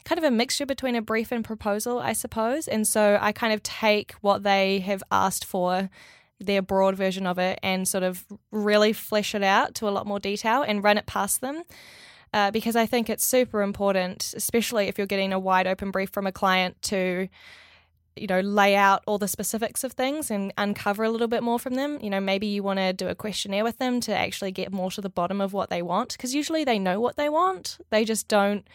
kind 0.05 0.19
of 0.19 0.25
a 0.25 0.31
mixture 0.31 0.67
between 0.67 0.97
a 0.97 1.03
brief 1.03 1.31
and 1.31 1.45
proposal, 1.45 2.01
I 2.01 2.13
suppose. 2.13 2.67
And 2.67 2.87
so 2.87 3.19
I 3.21 3.31
kind 3.31 3.53
of 3.53 3.63
take 3.63 4.13
what 4.21 4.43
they 4.43 4.81
have 4.81 5.03
asked 5.13 5.45
for 5.45 5.91
their 6.43 6.63
broad 6.63 6.97
version 6.97 7.27
of 7.27 7.39
it 7.39 7.59
and 7.63 7.87
sort 7.87 8.05
of 8.05 8.25
really 8.51 8.93
flesh 8.93 9.35
it 9.35 9.43
out 9.43 9.75
to 9.77 9.89
a 9.89 9.91
lot 9.91 10.07
more 10.07 10.21
detail 10.21 10.63
and 10.63 10.83
run 10.83 10.99
it 10.99 11.07
past 11.07 11.41
them. 11.41 11.63
Uh, 12.35 12.51
because 12.51 12.77
I 12.77 12.87
think 12.87 13.11
it's 13.11 13.27
super 13.27 13.61
important, 13.61 14.33
especially 14.35 14.89
if 14.89 14.97
you're 14.97 15.07
getting 15.07 15.33
a 15.35 15.39
wide 15.39 15.67
open 15.67 15.91
brief 15.91 16.09
from 16.11 16.27
a 16.27 16.33
client 16.33 16.81
to, 16.83 17.29
you 18.17 18.27
know, 18.27 18.41
lay 18.41 18.75
out 18.75 19.03
all 19.07 19.19
the 19.19 19.29
specifics 19.29 19.85
of 19.85 19.93
things 19.93 20.31
and 20.31 20.51
uncover 20.57 21.05
a 21.05 21.11
little 21.11 21.29
bit 21.29 21.43
more 21.43 21.59
from 21.59 21.75
them. 21.75 21.99
You 22.01 22.09
know, 22.09 22.21
maybe 22.21 22.47
you 22.47 22.63
want 22.63 22.79
to 22.79 22.95
do 22.95 23.09
a 23.09 23.15
questionnaire 23.15 23.65
with 23.65 23.77
them 23.77 24.01
to 24.01 24.15
actually 24.17 24.51
get 24.51 24.73
more 24.73 24.91
to 24.93 25.03
the 25.03 25.11
bottom 25.11 25.43
of 25.43 25.53
what 25.53 25.69
they 25.69 25.83
want, 25.83 26.13
because 26.13 26.35
usually 26.35 26.65
they 26.65 26.79
know 26.79 27.01
what 27.01 27.17
they 27.17 27.29
want, 27.29 27.79
they 27.91 28.05
just 28.05 28.29
don't 28.29 28.67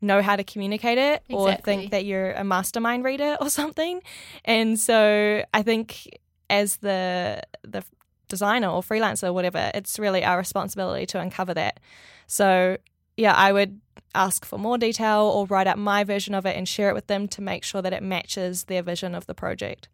know 0.00 0.22
how 0.22 0.36
to 0.36 0.44
communicate 0.44 0.98
it 0.98 1.22
exactly. 1.28 1.36
or 1.36 1.56
think 1.56 1.90
that 1.90 2.04
you're 2.04 2.32
a 2.32 2.44
mastermind 2.44 3.04
reader 3.04 3.36
or 3.40 3.50
something. 3.50 4.00
And 4.44 4.78
so 4.78 5.44
I 5.52 5.62
think 5.62 6.18
as 6.50 6.76
the 6.78 7.42
the 7.62 7.84
designer 8.28 8.68
or 8.68 8.82
freelancer 8.82 9.28
or 9.28 9.32
whatever, 9.32 9.70
it's 9.74 9.98
really 9.98 10.24
our 10.24 10.38
responsibility 10.38 11.06
to 11.06 11.20
uncover 11.20 11.54
that. 11.54 11.80
So 12.26 12.76
yeah, 13.16 13.34
I 13.34 13.52
would 13.52 13.80
ask 14.14 14.44
for 14.44 14.58
more 14.58 14.78
detail 14.78 15.22
or 15.22 15.46
write 15.46 15.66
out 15.66 15.78
my 15.78 16.04
version 16.04 16.34
of 16.34 16.46
it 16.46 16.56
and 16.56 16.68
share 16.68 16.90
it 16.90 16.94
with 16.94 17.06
them 17.06 17.28
to 17.28 17.42
make 17.42 17.64
sure 17.64 17.82
that 17.82 17.92
it 17.92 18.02
matches 18.02 18.64
their 18.64 18.82
vision 18.82 19.14
of 19.14 19.26
the 19.26 19.34
project. 19.34 19.88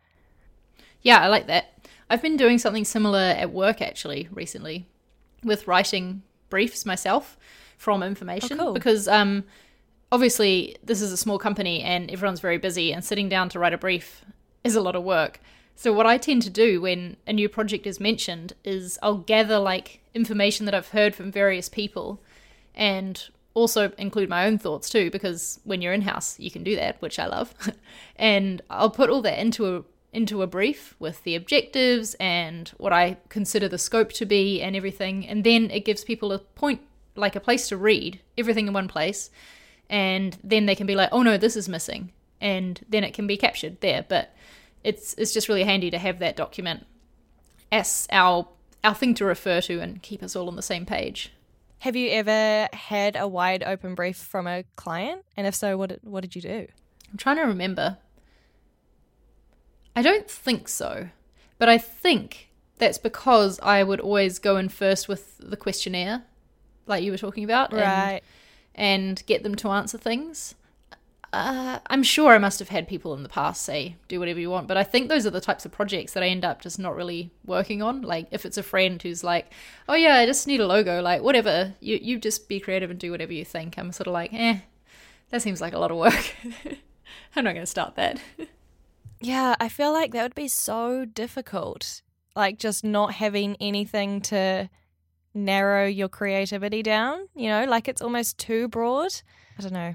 Yeah, 1.03 1.19
I 1.19 1.29
like 1.29 1.47
that. 1.47 1.89
I've 2.09 2.23
been 2.23 2.37
doing 2.37 2.59
something 2.59 2.85
similar 2.85 3.19
at 3.19 3.53
work 3.53 3.83
actually 3.83 4.29
recently 4.31 4.87
with 5.43 5.67
writing 5.67 6.23
briefs 6.49 6.87
myself 6.87 7.37
from 7.77 8.03
information 8.03 8.61
oh, 8.61 8.65
cool. 8.67 8.75
because 8.75 9.09
um, 9.09 9.45
obviously 10.13 10.77
this 10.83 11.01
is 11.01 11.13
a 11.13 11.17
small 11.17 11.39
company 11.39 11.83
and 11.83 12.11
everyone's 12.11 12.41
very 12.41 12.59
busy 12.59 12.93
and 12.93 13.05
sitting 13.05 13.29
down 13.29 13.49
to 13.51 13.59
write 13.59 13.75
a 13.75 13.79
brief 13.79 14.25
is 14.65 14.77
a 14.77 14.81
lot 14.81 14.97
of 14.97 15.03
work. 15.03 15.41
So 15.77 15.93
what 15.93 16.07
I 16.07 16.17
tend 16.17 16.41
to 16.43 16.51
do 16.51 16.81
when 16.81 17.19
a 17.27 17.35
new 17.35 17.51
project 17.51 17.87
is 17.87 18.01
mentioned 18.01 18.55
is 18.65 18.99
I'll 19.03 19.19
gather 19.19 19.59
like 19.59 20.01
information 20.15 20.65
that 20.65 20.75
I've 20.75 20.89
heard 20.89 21.15
from 21.15 21.31
various 21.31 21.69
people 21.69 22.21
and 22.75 23.23
also 23.53 23.93
include 23.99 24.31
my 24.31 24.47
own 24.47 24.57
thoughts 24.57 24.89
too 24.89 25.11
because 25.11 25.61
when 25.65 25.83
you're 25.83 25.93
in 25.93 26.03
house 26.03 26.41
you 26.41 26.51
can 26.51 26.65
do 26.65 26.77
that, 26.77 27.01
which 27.03 27.19
I 27.19 27.27
love. 27.27 27.55
and 28.17 28.63
I'll 28.71 28.91
put 28.91 29.11
all 29.11 29.23
that 29.23 29.39
into 29.39 29.77
a 29.77 29.85
into 30.13 30.41
a 30.41 30.47
brief 30.47 30.97
with 30.99 31.23
the 31.25 31.35
objectives 31.35 32.15
and 32.15 32.71
what 32.79 32.93
I 32.93 33.19
consider 33.29 33.69
the 33.69 33.77
scope 33.77 34.13
to 34.15 34.25
be 34.25 34.63
and 34.63 34.75
everything. 34.75 35.27
And 35.27 35.45
then 35.45 35.71
it 35.71 35.85
gives 35.85 36.05
people 36.05 36.33
a 36.33 36.39
point, 36.39 36.81
like 37.17 37.37
a 37.37 37.41
place 37.41 37.69
to 37.69 37.77
read 37.77 38.21
everything 38.39 38.67
in 38.67 38.73
one 38.73 38.89
place. 38.89 39.29
And 39.91 40.39
then 40.43 40.65
they 40.65 40.75
can 40.75 40.87
be 40.87 40.95
like, 40.95 41.11
oh 41.13 41.23
no, 41.23 41.37
this 41.37 41.55
is 41.55 41.69
missing. 41.69 42.13
And 42.41 42.81
then 42.89 43.05
it 43.05 43.13
can 43.13 43.27
be 43.27 43.37
captured 43.37 43.83
there. 43.83 44.07
But 44.09 44.35
it's 44.87 45.15
it's 45.19 45.33
just 45.35 45.49
really 45.49 45.65
handy 45.65 45.91
to 45.91 45.99
have 45.99 46.19
that 46.21 46.37
document 46.37 46.87
as 47.73 48.07
our 48.11 48.49
our 48.85 48.95
thing 48.95 49.15
to 49.15 49.25
refer 49.25 49.61
to 49.63 49.81
and 49.81 50.01
keep 50.03 50.23
us 50.23 50.37
all 50.37 50.49
on 50.49 50.57
the 50.57 50.63
same 50.63 50.87
page. 50.87 51.33
Have 51.81 51.97
you 51.97 52.09
ever 52.11 52.69
had 52.73 53.17
a 53.17 53.27
wide 53.29 53.63
open 53.65 53.95
brief 53.95 54.17
from 54.17 54.47
a 54.47 54.65
client? 54.77 55.25
And 55.37 55.47
if 55.47 55.55
so, 55.55 55.77
what 55.77 55.99
what 56.05 56.21
did 56.23 56.37
you 56.37 56.43
do? 56.43 56.67
I'm 57.11 57.19
trying 57.19 57.37
to 57.37 57.43
remember. 57.43 57.99
I 59.95 60.03
don't 60.03 60.29
think 60.31 60.69
so, 60.69 61.09
but 61.59 61.69
I 61.69 61.79
think 61.79 62.51
that's 62.79 62.99
because 62.99 63.59
I 63.63 63.83
would 63.83 64.01
always 64.01 64.39
go 64.39 64.57
in 64.59 64.69
first 64.69 65.09
with 65.09 65.39
the 65.39 65.57
questionnaire, 65.57 66.23
like 66.87 67.03
you 67.03 67.11
were 67.11 67.17
talking 67.19 67.45
about, 67.45 67.73
Right. 67.73 68.23
and, 68.75 69.09
and 69.09 69.27
get 69.27 69.43
them 69.43 69.55
to 69.57 69.69
answer 69.71 69.97
things. 69.97 70.55
Uh, 71.33 71.81
I'm 71.89 72.03
sure 72.03 72.33
I 72.33 72.39
must 72.39 72.59
have 72.61 72.69
had 72.69 72.89
people 72.89 73.13
in 73.15 73.23
the 73.23 73.29
past 73.29 73.63
say, 73.63 73.97
do 74.09 74.19
whatever 74.19 74.41
you 74.41 74.49
want, 74.49 74.69
but 74.69 74.77
I 74.77 74.85
think 74.85 75.09
those 75.09 75.27
are 75.27 75.31
the 75.31 75.41
types 75.41 75.67
of 75.67 75.73
projects 75.73 76.13
that 76.13 76.23
I 76.23 76.29
end 76.29 76.45
up 76.45 76.63
just 76.63 76.79
not 76.79 76.97
really 76.97 77.31
working 77.45 77.83
on. 77.83 78.03
Like, 78.03 78.29
if 78.31 78.47
it's 78.47 78.57
a 78.57 78.63
friend 78.63 79.03
who's 79.03 79.23
like, 79.23 79.53
oh, 79.89 79.95
yeah, 79.95 80.17
I 80.17 80.27
just 80.27 80.47
need 80.47 80.61
a 80.61 80.67
logo, 80.67 81.03
like, 81.03 81.23
whatever, 81.23 81.75
you, 81.81 81.99
you 82.01 82.19
just 82.19 82.49
be 82.49 82.61
creative 82.61 82.91
and 82.91 82.99
do 82.99 83.11
whatever 83.11 83.33
you 83.33 83.45
think. 83.45 83.77
I'm 83.77 83.93
sort 83.93 84.07
of 84.07 84.13
like, 84.13 84.33
eh, 84.33 84.61
that 85.31 85.43
seems 85.43 85.61
like 85.61 85.75
a 85.75 85.79
lot 85.79 85.91
of 85.91 85.99
work. 85.99 86.35
I'm 87.37 87.45
not 87.45 87.53
going 87.53 87.57
to 87.57 87.67
start 87.67 87.97
that. 87.97 88.21
Yeah, 89.21 89.57
I 89.61 89.69
feel 89.69 89.93
like 89.93 90.13
that 90.13 90.23
would 90.23 90.35
be 90.35 90.49
so 90.49 91.05
difficult. 91.05 92.03
Like 92.35 92.59
just 92.59 92.85
not 92.85 93.15
having 93.15 93.57
anything 93.61 94.21
to 94.23 94.69
narrow 95.35 95.87
your 95.87 96.09
creativity 96.09 96.83
down, 96.83 97.29
you 97.35 97.49
know, 97.49 97.65
like 97.65 97.89
it's 97.89 98.03
almost 98.03 98.39
too 98.39 98.69
broad. 98.69 99.13
I 99.59 99.63
don't 99.63 99.73
know. 99.73 99.95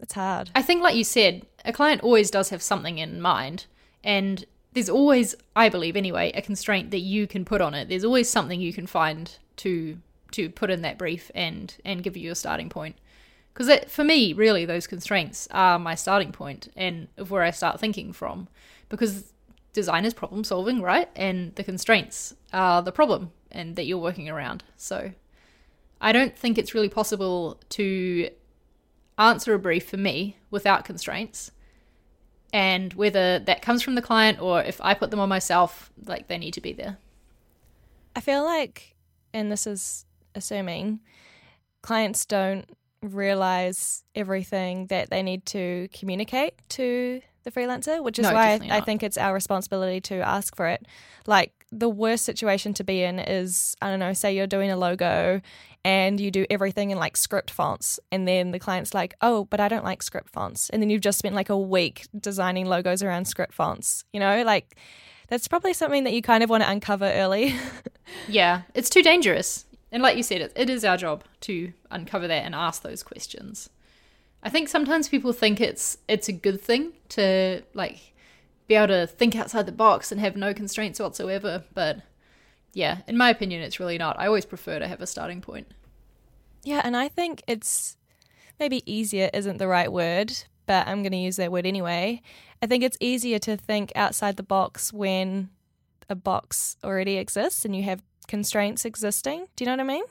It's 0.00 0.14
hard. 0.14 0.50
I 0.54 0.62
think, 0.62 0.82
like 0.82 0.96
you 0.96 1.04
said, 1.04 1.46
a 1.64 1.72
client 1.72 2.02
always 2.02 2.30
does 2.30 2.50
have 2.50 2.62
something 2.62 2.98
in 2.98 3.20
mind, 3.20 3.66
and 4.02 4.44
there's 4.72 4.88
always, 4.88 5.34
I 5.54 5.68
believe 5.68 5.96
anyway, 5.96 6.32
a 6.32 6.42
constraint 6.42 6.90
that 6.90 7.00
you 7.00 7.26
can 7.26 7.44
put 7.44 7.60
on 7.60 7.74
it. 7.74 7.88
There's 7.88 8.04
always 8.04 8.30
something 8.30 8.60
you 8.60 8.72
can 8.72 8.86
find 8.86 9.36
to 9.56 9.98
to 10.32 10.48
put 10.48 10.70
in 10.70 10.82
that 10.82 10.96
brief 10.96 11.30
and 11.34 11.74
and 11.84 12.02
give 12.02 12.16
you 12.16 12.30
a 12.30 12.34
starting 12.34 12.68
point. 12.68 12.96
Because 13.52 13.84
for 13.88 14.04
me, 14.04 14.32
really, 14.32 14.64
those 14.64 14.86
constraints 14.86 15.48
are 15.50 15.78
my 15.78 15.94
starting 15.94 16.32
point 16.32 16.68
and 16.76 17.08
of 17.16 17.30
where 17.30 17.42
I 17.42 17.50
start 17.50 17.80
thinking 17.80 18.12
from. 18.12 18.48
Because 18.88 19.32
design 19.72 20.04
is 20.04 20.14
problem 20.14 20.44
solving, 20.44 20.80
right? 20.80 21.08
And 21.16 21.54
the 21.56 21.64
constraints 21.64 22.34
are 22.52 22.80
the 22.80 22.92
problem 22.92 23.32
and 23.50 23.76
that 23.76 23.86
you're 23.86 23.98
working 23.98 24.28
around. 24.28 24.62
So 24.76 25.12
I 26.00 26.12
don't 26.12 26.36
think 26.36 26.58
it's 26.58 26.74
really 26.74 26.88
possible 26.88 27.60
to 27.70 28.30
answer 29.20 29.54
a 29.54 29.58
brief 29.58 29.88
for 29.88 29.96
me 29.96 30.36
without 30.50 30.84
constraints. 30.84 31.52
And 32.52 32.92
whether 32.94 33.38
that 33.38 33.62
comes 33.62 33.82
from 33.82 33.94
the 33.94 34.02
client 34.02 34.40
or 34.40 34.62
if 34.62 34.80
I 34.80 34.94
put 34.94 35.10
them 35.12 35.20
on 35.20 35.28
myself, 35.28 35.92
like 36.04 36.26
they 36.26 36.38
need 36.38 36.54
to 36.54 36.60
be 36.60 36.72
there. 36.72 36.98
I 38.16 38.20
feel 38.20 38.42
like, 38.42 38.96
and 39.32 39.52
this 39.52 39.66
is 39.66 40.04
assuming, 40.34 41.00
clients 41.82 42.26
don't 42.26 42.68
realize 43.02 44.02
everything 44.14 44.86
that 44.86 45.10
they 45.10 45.22
need 45.22 45.46
to 45.46 45.88
communicate 45.92 46.54
to 46.70 47.20
the 47.44 47.50
freelancer, 47.50 48.02
which 48.02 48.18
is 48.18 48.24
No, 48.24 48.34
why 48.34 48.58
I, 48.62 48.78
I 48.78 48.80
think 48.80 49.02
it's 49.02 49.16
our 49.16 49.32
responsibility 49.32 50.00
to 50.02 50.16
ask 50.16 50.56
for 50.56 50.66
it. 50.66 50.86
Like 51.26 51.59
the 51.72 51.88
worst 51.88 52.24
situation 52.24 52.74
to 52.74 52.84
be 52.84 53.02
in 53.02 53.18
is 53.18 53.76
I 53.80 53.90
don't 53.90 54.00
know, 54.00 54.12
say 54.12 54.34
you're 54.34 54.46
doing 54.46 54.70
a 54.70 54.76
logo 54.76 55.40
and 55.84 56.20
you 56.20 56.30
do 56.30 56.44
everything 56.50 56.90
in 56.90 56.98
like 56.98 57.16
script 57.16 57.50
fonts, 57.50 57.98
and 58.12 58.28
then 58.28 58.50
the 58.50 58.58
client's 58.58 58.92
like, 58.92 59.14
"Oh, 59.20 59.44
but 59.46 59.60
I 59.60 59.68
don't 59.68 59.84
like 59.84 60.02
script 60.02 60.30
fonts," 60.30 60.68
and 60.70 60.82
then 60.82 60.90
you've 60.90 61.00
just 61.00 61.18
spent 61.18 61.34
like 61.34 61.48
a 61.48 61.56
week 61.56 62.06
designing 62.18 62.66
logos 62.66 63.02
around 63.02 63.26
script 63.26 63.54
fonts. 63.54 64.04
You 64.12 64.20
know, 64.20 64.42
like 64.42 64.76
that's 65.28 65.48
probably 65.48 65.72
something 65.72 66.04
that 66.04 66.12
you 66.12 66.22
kind 66.22 66.42
of 66.42 66.50
want 66.50 66.62
to 66.62 66.70
uncover 66.70 67.06
early. 67.06 67.54
Yeah, 68.28 68.62
it's 68.74 68.90
too 68.90 69.02
dangerous. 69.02 69.66
And 69.92 70.02
like 70.02 70.16
you 70.16 70.24
said, 70.24 70.40
it, 70.40 70.52
it 70.56 70.68
is 70.68 70.84
our 70.84 70.96
job 70.96 71.22
to 71.42 71.72
uncover 71.90 72.26
that 72.26 72.44
and 72.44 72.56
ask 72.56 72.82
those 72.82 73.04
questions. 73.04 73.70
I 74.42 74.50
think 74.50 74.68
sometimes 74.68 75.08
people 75.08 75.32
think 75.32 75.60
it's 75.60 75.98
it's 76.08 76.28
a 76.28 76.32
good 76.32 76.60
thing 76.60 76.92
to 77.10 77.62
like 77.74 78.14
be 78.70 78.76
able 78.76 78.86
to 78.86 79.04
think 79.04 79.34
outside 79.34 79.66
the 79.66 79.72
box 79.72 80.12
and 80.12 80.20
have 80.20 80.36
no 80.36 80.54
constraints 80.54 81.00
whatsoever, 81.00 81.64
but 81.74 82.02
yeah, 82.72 82.98
in 83.08 83.16
my 83.16 83.28
opinion 83.28 83.62
it's 83.62 83.80
really 83.80 83.98
not. 83.98 84.16
I 84.16 84.28
always 84.28 84.46
prefer 84.46 84.78
to 84.78 84.86
have 84.86 85.00
a 85.00 85.08
starting 85.08 85.40
point. 85.40 85.66
Yeah, 86.62 86.80
and 86.84 86.96
I 86.96 87.08
think 87.08 87.42
it's 87.48 87.96
maybe 88.60 88.88
easier 88.90 89.28
isn't 89.34 89.56
the 89.56 89.66
right 89.66 89.90
word, 89.90 90.44
but 90.66 90.86
I'm 90.86 91.02
going 91.02 91.10
to 91.10 91.18
use 91.18 91.34
that 91.34 91.50
word 91.50 91.66
anyway. 91.66 92.22
I 92.62 92.66
think 92.66 92.84
it's 92.84 92.96
easier 93.00 93.40
to 93.40 93.56
think 93.56 93.90
outside 93.96 94.36
the 94.36 94.44
box 94.44 94.92
when 94.92 95.50
a 96.08 96.14
box 96.14 96.76
already 96.84 97.16
exists 97.16 97.64
and 97.64 97.74
you 97.74 97.82
have 97.82 98.04
constraints 98.28 98.84
existing. 98.84 99.48
Do 99.56 99.64
you 99.64 99.66
know 99.66 99.72
what 99.72 99.80
I 99.80 99.94
mean? 99.94 100.04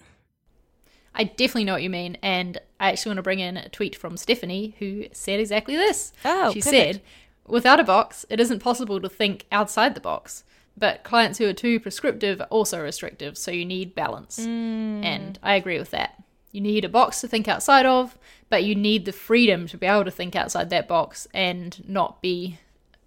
I 1.16 1.24
definitely 1.24 1.64
know 1.64 1.74
what 1.74 1.84
you 1.84 1.90
mean, 1.90 2.18
and 2.22 2.58
I 2.78 2.92
actually 2.92 3.12
want 3.12 3.20
to 3.20 3.24
bring 3.24 3.40
in 3.40 3.56
a 3.56 3.70
tweet 3.70 3.96
from 3.96 4.18
Stephanie 4.18 4.76
who 4.80 5.06
said 5.14 5.40
exactly 5.40 5.78
this. 5.78 6.12
Oh, 6.26 6.52
she 6.52 6.60
perfect. 6.60 6.96
said, 6.96 7.02
"Without 7.50 7.80
a 7.80 7.84
box, 7.84 8.26
it 8.30 8.40
isn't 8.40 8.60
possible 8.60 9.02
to 9.02 9.10
think 9.10 9.46
outside 9.52 9.96
the 9.96 10.02
box. 10.02 10.44
But 10.78 11.04
clients 11.04 11.40
who 11.40 11.48
are 11.48 11.54
too 11.54 11.80
prescriptive 11.80 12.40
are 12.40 12.48
also 12.48 12.82
restrictive, 12.82 13.38
so 13.38 13.52
you 13.52 13.66
need 13.66 13.96
balance." 13.96 14.40
Mm. 14.40 15.04
And 15.04 15.40
I 15.44 15.56
agree 15.56 15.80
with 15.80 15.92
that. 15.92 16.24
You 16.52 16.62
need 16.62 16.86
a 16.86 16.90
box 16.90 17.22
to 17.22 17.28
think 17.28 17.48
outside 17.48 17.86
of, 17.86 18.18
but 18.50 18.64
you 18.64 18.74
need 18.76 19.06
the 19.06 19.12
freedom 19.12 19.68
to 19.68 19.78
be 19.78 19.86
able 19.86 20.06
to 20.06 20.12
think 20.12 20.36
outside 20.36 20.70
that 20.72 20.88
box 20.88 21.28
and 21.34 21.84
not 21.88 22.22
be 22.22 22.60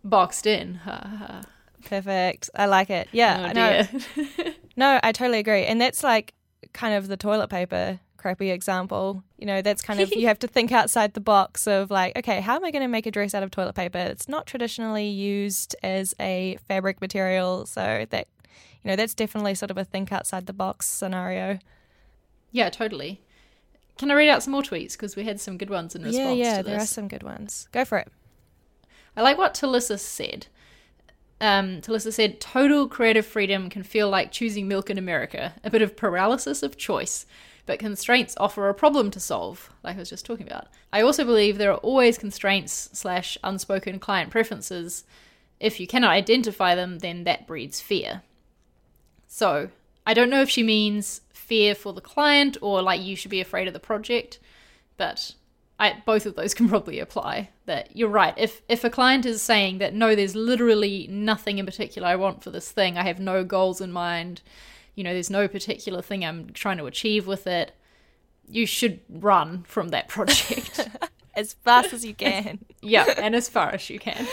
boxed 0.05 0.47
in. 0.47 0.81
Perfect. 1.85 2.51
I 2.55 2.67
like 2.67 2.91
it. 2.91 3.09
Yeah. 3.13 3.49
Oh, 3.49 3.53
no, 3.53 4.53
no, 4.77 5.01
I 5.03 5.13
totally 5.13 5.41
agree. 5.41 5.65
And 5.65 5.81
that's 5.81 6.05
like 6.05 6.35
kind 6.73 6.95
of 6.95 7.09
the 7.09 7.17
toilet 7.17 7.49
paper 7.49 8.01
crappy 8.23 8.51
example. 8.51 9.23
You 9.37 9.47
know, 9.47 9.63
that's 9.63 9.83
kind 9.83 10.01
of 10.01 10.13
you 10.17 10.29
have 10.29 10.39
to 10.39 10.49
think 10.49 10.73
outside 10.73 11.15
the 11.15 11.21
box 11.21 11.67
of 11.67 11.91
like, 11.91 12.17
okay, 12.17 12.41
how 12.41 12.57
am 12.57 12.65
I 12.65 12.71
going 12.71 12.83
to 12.83 12.89
make 12.89 13.07
a 13.07 13.11
dress 13.11 13.35
out 13.35 13.43
of 13.43 13.51
toilet 13.51 13.75
paper? 13.75 13.99
It's 13.99 14.29
not 14.29 14.47
traditionally 14.47 15.09
used 15.09 15.77
as 15.83 16.15
a 16.21 16.57
fabric 16.69 17.01
material, 17.01 17.67
so 17.67 18.07
that 18.11 18.29
you 18.83 18.91
know, 18.91 18.97
that's 18.97 19.15
definitely 19.15 19.55
sort 19.55 19.71
of 19.71 19.79
a 19.79 19.85
think 19.85 20.13
outside 20.13 20.47
the 20.47 20.53
box 20.53 20.87
scenario. 20.87 21.59
yeah, 22.51 22.71
totally. 22.71 23.21
Can 23.99 24.11
I 24.11 24.15
read 24.15 24.31
out 24.31 24.43
some 24.43 24.53
more 24.53 24.63
tweets 24.63 24.93
because 24.93 25.17
we 25.17 25.25
had 25.25 25.41
some 25.41 25.59
good 25.59 25.71
ones 25.71 25.95
in 25.95 26.03
response 26.03 26.17
yeah, 26.17 26.33
yeah, 26.33 26.57
to 26.59 26.63
there 26.63 26.81
are 26.81 26.87
some 26.87 27.09
good 27.09 27.23
ones. 27.23 27.69
Go 27.73 27.85
for 27.85 27.99
it. 27.99 28.09
I 29.17 29.21
like 29.21 29.37
what 29.37 29.55
Talissa 29.55 29.99
said. 29.99 30.47
Um, 31.43 31.81
Talissa 31.81 32.13
said, 32.13 32.41
total 32.41 32.87
creative 32.87 33.27
freedom 33.27 33.69
can 33.69 33.83
feel 33.83 34.09
like 34.09 34.31
choosing 34.31 34.69
milk 34.69 34.89
in 34.91 34.97
America, 34.97 35.55
a 35.65 35.71
bit 35.71 35.83
of 35.83 35.97
paralysis 35.97 36.63
of 36.63 36.77
choice, 36.77 37.27
but 37.67 37.81
constraints 37.81 38.37
offer 38.39 38.69
a 38.69 38.75
problem 38.75 39.11
to 39.11 39.19
solve, 39.19 39.69
like 39.83 39.97
I 39.97 39.99
was 39.99 40.09
just 40.09 40.25
talking 40.25 40.47
about. 40.47 40.69
I 40.93 41.03
also 41.03 41.25
believe 41.25 41.59
there 41.59 41.73
are 41.73 41.79
always 41.79 42.17
constraints 42.17 42.91
slash 42.93 43.37
unspoken 43.43 43.99
client 43.99 44.31
preferences. 44.31 45.03
If 45.59 45.81
you 45.81 45.89
cannot 45.89 46.13
identify 46.13 46.77
them, 46.77 47.01
then 47.01 47.25
that 47.25 47.49
breeds 47.49 47.81
fear. 47.81 48.23
So, 49.27 49.71
I 50.07 50.15
don't 50.15 50.31
know 50.31 50.43
if 50.43 50.51
she 50.51 50.63
means 50.63 51.23
fear 51.33 51.75
for 51.75 51.93
the 51.93 52.01
client 52.01 52.57
or 52.61 52.83
like 52.83 53.01
you 53.01 53.17
should 53.17 53.33
be 53.33 53.41
afraid 53.41 53.67
of 53.67 53.75
the 53.75 53.81
project, 53.81 54.39
but 54.97 55.35
I, 55.83 56.01
both 56.07 56.27
of 56.27 56.37
those 56.37 56.55
can 56.55 56.69
probably 56.69 57.01
apply. 57.01 57.51
That 57.67 57.97
you're 57.97 58.09
right. 58.09 58.35
If 58.37 58.63
if 58.69 58.85
a 58.85 58.91
client 58.91 59.27
is 59.27 59.43
saying 59.43 59.79
that 59.79 59.95
no, 59.95 60.15
there's 60.15 60.37
literally 60.37 61.09
nothing 61.11 61.59
in 61.59 61.67
particular 61.67 62.07
I 62.07 62.15
want 62.15 62.45
for 62.45 62.51
this 62.51 62.71
thing. 62.71 62.97
I 62.97 63.03
have 63.03 63.19
no 63.19 63.43
goals 63.43 63.81
in 63.81 63.91
mind. 63.91 64.43
You 64.95 65.03
know, 65.03 65.13
there's 65.13 65.29
no 65.31 65.49
particular 65.49 66.01
thing 66.01 66.25
I'm 66.25 66.51
trying 66.51 66.79
to 66.79 66.87
achieve 66.87 67.27
with 67.27 67.49
it. 67.49 67.75
You 68.49 68.65
should 68.65 69.01
run 69.09 69.65
from 69.65 69.89
that 69.89 70.07
project. 70.07 70.89
As 71.35 71.55
fast 71.55 71.95
as 71.95 72.05
you 72.05 72.13
can. 72.13 72.59
yeah, 72.83 73.07
and 73.17 73.35
as 73.35 73.49
far 73.49 73.71
as 73.71 73.89
you 73.89 73.99
can. 73.99 74.27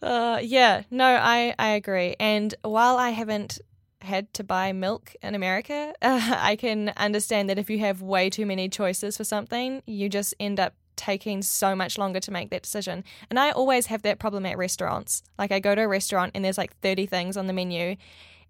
Uh, 0.00 0.38
yeah, 0.40 0.82
no, 0.88 1.04
I, 1.04 1.52
I 1.58 1.70
agree. 1.70 2.14
And 2.20 2.54
while 2.62 2.96
I 2.96 3.10
haven't 3.10 3.58
had 4.02 4.32
to 4.34 4.44
buy 4.44 4.72
milk 4.72 5.14
in 5.22 5.34
America, 5.34 5.92
uh, 6.02 6.36
I 6.38 6.56
can 6.56 6.92
understand 6.96 7.50
that 7.50 7.58
if 7.58 7.70
you 7.70 7.78
have 7.80 8.02
way 8.02 8.30
too 8.30 8.46
many 8.46 8.68
choices 8.68 9.16
for 9.16 9.24
something, 9.24 9.82
you 9.86 10.08
just 10.08 10.34
end 10.40 10.60
up 10.60 10.74
taking 10.96 11.40
so 11.40 11.74
much 11.74 11.96
longer 11.96 12.20
to 12.20 12.30
make 12.30 12.50
that 12.50 12.62
decision. 12.62 13.04
And 13.30 13.38
I 13.38 13.50
always 13.52 13.86
have 13.86 14.02
that 14.02 14.18
problem 14.18 14.44
at 14.44 14.58
restaurants. 14.58 15.22
Like, 15.38 15.50
I 15.50 15.58
go 15.58 15.74
to 15.74 15.82
a 15.82 15.88
restaurant 15.88 16.32
and 16.34 16.44
there's 16.44 16.58
like 16.58 16.76
30 16.80 17.06
things 17.06 17.36
on 17.36 17.46
the 17.46 17.52
menu, 17.52 17.96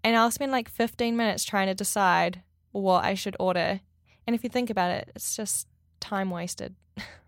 and 0.03 0.15
I'll 0.15 0.31
spend 0.31 0.51
like 0.51 0.67
15 0.69 1.15
minutes 1.15 1.43
trying 1.43 1.67
to 1.67 1.73
decide 1.73 2.41
what 2.71 3.05
I 3.05 3.13
should 3.13 3.35
order. 3.39 3.79
And 4.27 4.35
if 4.35 4.43
you 4.43 4.49
think 4.49 4.69
about 4.69 4.91
it, 4.91 5.11
it's 5.15 5.35
just 5.35 5.67
time 5.99 6.29
wasted. 6.29 6.75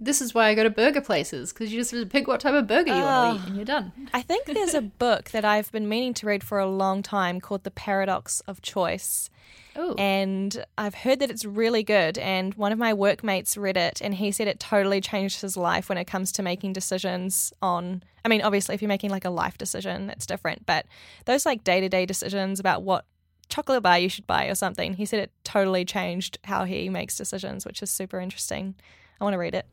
This 0.00 0.22
is 0.22 0.32
why 0.32 0.48
I 0.48 0.54
go 0.54 0.62
to 0.62 0.70
burger 0.70 1.00
places 1.00 1.52
because 1.52 1.72
you 1.72 1.80
just 1.80 2.08
pick 2.10 2.28
what 2.28 2.40
type 2.40 2.54
of 2.54 2.68
burger 2.68 2.94
you 2.94 3.02
want 3.02 3.38
to 3.38 3.42
eat 3.42 3.48
and 3.48 3.56
you're 3.56 3.64
done. 3.64 3.92
Oh, 3.98 4.08
I 4.14 4.22
think 4.22 4.46
there's 4.46 4.74
a 4.74 4.80
book 5.04 5.30
that 5.30 5.44
I've 5.44 5.72
been 5.72 5.88
meaning 5.88 6.14
to 6.14 6.26
read 6.26 6.44
for 6.44 6.58
a 6.58 6.66
long 6.66 7.02
time 7.02 7.40
called 7.40 7.64
The 7.64 7.72
Paradox 7.72 8.40
of 8.46 8.62
Choice. 8.62 9.28
Oh, 9.74 9.94
And 9.98 10.64
I've 10.76 10.94
heard 10.94 11.18
that 11.20 11.30
it's 11.30 11.44
really 11.44 11.82
good. 11.82 12.16
And 12.18 12.54
one 12.54 12.72
of 12.72 12.78
my 12.78 12.94
workmates 12.94 13.56
read 13.56 13.76
it 13.76 14.00
and 14.00 14.14
he 14.14 14.32
said 14.32 14.48
it 14.48 14.60
totally 14.60 15.00
changed 15.00 15.40
his 15.40 15.56
life 15.56 15.88
when 15.88 15.98
it 15.98 16.06
comes 16.06 16.32
to 16.32 16.42
making 16.42 16.72
decisions 16.72 17.52
on. 17.60 18.02
I 18.24 18.28
mean, 18.28 18.42
obviously, 18.42 18.74
if 18.74 18.82
you're 18.82 18.88
making 18.88 19.10
like 19.10 19.24
a 19.24 19.30
life 19.30 19.58
decision, 19.58 20.06
that's 20.06 20.26
different. 20.26 20.64
But 20.66 20.86
those 21.24 21.44
like 21.46 21.64
day 21.64 21.80
to 21.80 21.88
day 21.88 22.06
decisions 22.06 22.60
about 22.60 22.82
what 22.82 23.04
chocolate 23.48 23.82
bar 23.82 23.98
you 23.98 24.08
should 24.08 24.26
buy 24.26 24.46
or 24.46 24.54
something, 24.54 24.94
he 24.94 25.06
said 25.06 25.20
it 25.20 25.32
totally 25.44 25.84
changed 25.84 26.38
how 26.44 26.64
he 26.64 26.88
makes 26.88 27.16
decisions, 27.16 27.64
which 27.64 27.82
is 27.82 27.90
super 27.90 28.20
interesting. 28.20 28.74
I 29.20 29.24
want 29.24 29.34
to 29.34 29.38
read 29.38 29.54
it. 29.54 29.66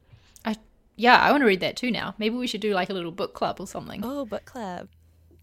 Yeah, 0.95 1.19
I 1.19 1.31
want 1.31 1.41
to 1.41 1.47
read 1.47 1.59
that 1.59 1.75
too 1.75 1.91
now. 1.91 2.15
Maybe 2.17 2.35
we 2.35 2.47
should 2.47 2.61
do 2.61 2.73
like 2.73 2.89
a 2.89 2.93
little 2.93 3.11
book 3.11 3.33
club 3.33 3.59
or 3.59 3.67
something. 3.67 4.01
Oh, 4.03 4.25
book 4.25 4.45
club. 4.45 4.87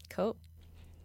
Cool. 0.09 0.35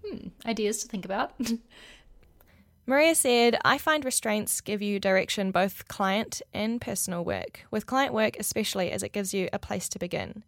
Hmm, 0.05 0.29
ideas 0.47 0.79
to 0.79 0.89
think 0.89 1.05
about. 1.05 1.33
Maria 2.87 3.15
said, 3.15 3.59
I 3.67 3.77
find 3.77 4.03
restraints 4.03 4.63
give 4.63 4.81
you 4.81 4.99
direction 4.99 5.51
both 5.51 5.87
client 5.89 6.41
and 6.55 6.81
personal 6.81 7.23
work, 7.23 7.61
with 7.71 7.85
client 7.85 8.15
work 8.15 8.37
especially 8.41 8.91
as 8.91 9.03
it 9.03 9.13
gives 9.13 9.35
you 9.35 9.51
a 9.53 9.59
place 9.59 9.91
to 9.91 9.99
begin. 9.99 10.43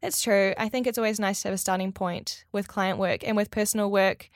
That's 0.00 0.20
true. 0.20 0.54
I 0.58 0.68
think 0.68 0.88
it's 0.88 0.98
always 0.98 1.20
nice 1.20 1.42
to 1.42 1.48
have 1.48 1.54
a 1.54 1.58
starting 1.58 1.92
point 1.92 2.44
with 2.50 2.66
client 2.66 2.98
work 2.98 3.22
and 3.24 3.36
with 3.36 3.52
personal 3.52 3.92
work. 3.92 4.28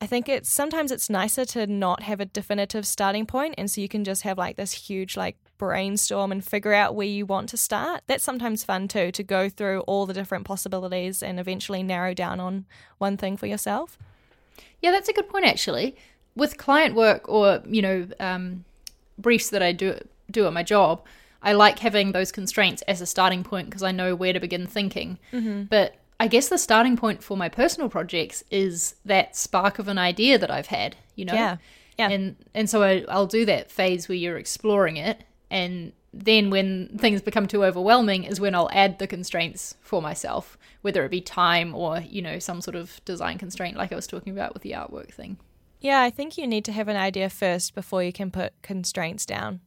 I 0.00 0.06
think 0.06 0.28
it's 0.28 0.48
sometimes 0.48 0.92
it's 0.92 1.10
nicer 1.10 1.44
to 1.46 1.66
not 1.66 2.02
have 2.02 2.20
a 2.20 2.24
definitive 2.24 2.86
starting 2.86 3.26
point 3.26 3.56
and 3.58 3.68
so 3.68 3.80
you 3.80 3.88
can 3.88 4.04
just 4.04 4.22
have 4.22 4.38
like 4.38 4.56
this 4.56 4.72
huge 4.72 5.16
like 5.16 5.36
brainstorm 5.58 6.30
and 6.30 6.44
figure 6.44 6.72
out 6.72 6.94
where 6.94 7.06
you 7.06 7.26
want 7.26 7.48
to 7.48 7.56
start. 7.56 8.02
That's 8.06 8.22
sometimes 8.22 8.62
fun 8.62 8.86
too 8.86 9.10
to 9.10 9.22
go 9.24 9.48
through 9.48 9.80
all 9.80 10.06
the 10.06 10.14
different 10.14 10.44
possibilities 10.44 11.20
and 11.22 11.40
eventually 11.40 11.82
narrow 11.82 12.14
down 12.14 12.38
on 12.38 12.64
one 12.98 13.16
thing 13.16 13.36
for 13.36 13.46
yourself. 13.46 13.98
Yeah, 14.80 14.92
that's 14.92 15.08
a 15.08 15.12
good 15.12 15.28
point 15.28 15.44
actually. 15.46 15.96
With 16.36 16.58
client 16.58 16.94
work 16.94 17.28
or 17.28 17.60
you 17.66 17.82
know 17.82 18.06
um, 18.20 18.64
briefs 19.18 19.50
that 19.50 19.62
I 19.62 19.72
do 19.72 19.98
do 20.30 20.46
at 20.46 20.52
my 20.52 20.62
job, 20.62 21.02
I 21.42 21.54
like 21.54 21.80
having 21.80 22.12
those 22.12 22.30
constraints 22.30 22.82
as 22.82 23.00
a 23.00 23.06
starting 23.06 23.42
point 23.42 23.68
because 23.68 23.82
I 23.82 23.90
know 23.90 24.14
where 24.14 24.32
to 24.32 24.38
begin 24.38 24.66
thinking. 24.66 25.18
But 25.64 25.96
I 26.20 26.26
guess 26.26 26.48
the 26.48 26.58
starting 26.58 26.96
point 26.96 27.22
for 27.22 27.36
my 27.36 27.48
personal 27.48 27.88
projects 27.88 28.42
is 28.50 28.96
that 29.04 29.36
spark 29.36 29.78
of 29.78 29.88
an 29.88 29.98
idea 29.98 30.38
that 30.38 30.50
I've 30.50 30.66
had. 30.66 30.96
You 31.14 31.24
know, 31.26 31.34
Yeah. 31.34 31.56
Yeah. 31.98 32.10
and 32.10 32.36
and 32.54 32.70
so 32.70 32.82
I, 32.82 33.04
I'll 33.08 33.26
do 33.26 33.44
that 33.46 33.70
phase 33.70 34.08
where 34.08 34.16
you're 34.16 34.38
exploring 34.38 34.96
it, 34.96 35.24
and 35.50 35.92
then 36.12 36.48
when 36.50 36.96
things 36.98 37.20
become 37.20 37.46
too 37.46 37.64
overwhelming 37.64 38.24
is 38.24 38.40
when 38.40 38.54
I'll 38.54 38.70
add 38.72 38.98
the 38.98 39.06
constraints 39.06 39.74
for 39.80 40.00
myself, 40.00 40.56
whether 40.82 41.04
it 41.04 41.10
be 41.10 41.20
time 41.20 41.74
or 41.74 41.98
you 42.00 42.22
know 42.22 42.38
some 42.38 42.60
sort 42.60 42.76
of 42.76 43.00
design 43.04 43.38
constraint, 43.38 43.76
like 43.76 43.92
I 43.92 43.96
was 43.96 44.06
talking 44.06 44.32
about 44.32 44.54
with 44.54 44.62
the 44.62 44.72
artwork 44.72 45.12
thing. 45.12 45.38
Yeah, 45.80 46.00
I 46.00 46.10
think 46.10 46.36
you 46.36 46.46
need 46.46 46.64
to 46.64 46.72
have 46.72 46.88
an 46.88 46.96
idea 46.96 47.30
first 47.30 47.74
before 47.74 48.02
you 48.02 48.12
can 48.12 48.30
put 48.30 48.52
constraints 48.62 49.24
down. 49.26 49.60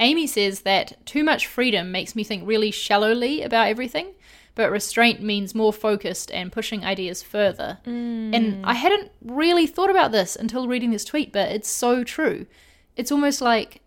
Amy 0.00 0.26
says 0.26 0.62
that 0.62 1.04
too 1.06 1.22
much 1.22 1.46
freedom 1.46 1.92
makes 1.92 2.16
me 2.16 2.24
think 2.24 2.42
really 2.44 2.72
shallowly 2.72 3.42
about 3.42 3.68
everything, 3.68 4.14
but 4.54 4.70
restraint 4.70 5.20
means 5.20 5.54
more 5.54 5.72
focused 5.72 6.30
and 6.30 6.52
pushing 6.52 6.84
ideas 6.84 7.22
further. 7.22 7.78
And 7.84 8.34
mm. 8.34 8.60
I 8.64 8.74
hadn't 8.74 9.10
really 9.24 9.66
thought 9.66 9.90
about 9.90 10.12
this 10.12 10.36
until 10.36 10.68
reading 10.68 10.90
this 10.90 11.04
tweet, 11.04 11.32
but 11.32 11.50
it's 11.50 11.68
so 11.68 12.04
true. 12.04 12.46
It's 12.96 13.10
almost 13.10 13.40
like 13.40 13.80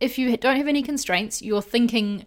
if 0.00 0.18
you 0.18 0.36
don't 0.36 0.56
have 0.56 0.68
any 0.68 0.82
constraints, 0.82 1.42
you're 1.42 1.62
thinking 1.62 2.26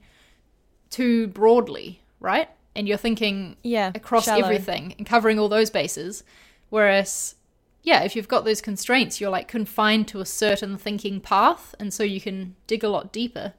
too 0.89 1.27
broadly, 1.27 2.01
right? 2.19 2.49
And 2.75 2.87
you're 2.87 2.97
thinking 2.97 3.55
Yeah, 3.63 3.91
across 3.95 4.25
shallow. 4.25 4.43
everything 4.43 4.95
and 4.97 5.07
covering 5.07 5.39
all 5.39 5.49
those 5.49 5.69
bases. 5.69 6.23
Whereas, 6.69 7.35
yeah, 7.83 8.03
if 8.03 8.15
you've 8.15 8.27
got 8.27 8.45
those 8.45 8.61
constraints, 8.61 9.19
you're 9.21 9.29
like 9.29 9.47
confined 9.47 10.07
to 10.09 10.19
a 10.19 10.25
certain 10.25 10.77
thinking 10.77 11.21
path, 11.21 11.75
and 11.79 11.93
so 11.93 12.03
you 12.03 12.21
can 12.21 12.55
dig 12.67 12.83
a 12.83 12.89
lot 12.89 13.11
deeper, 13.11 13.53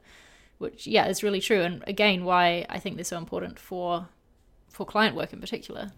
which 0.63 0.87
yeah 0.87 1.05
is 1.05 1.21
really 1.21 1.39
true. 1.39 1.61
And 1.61 1.83
again, 1.85 2.23
why 2.23 2.65
I 2.69 2.79
think 2.79 2.95
they're 2.95 3.05
so 3.05 3.17
important 3.17 3.59
for 3.59 4.07
for 4.69 4.85
client 4.85 5.15
work 5.15 5.31
in 5.31 5.39
particular. 5.39 5.91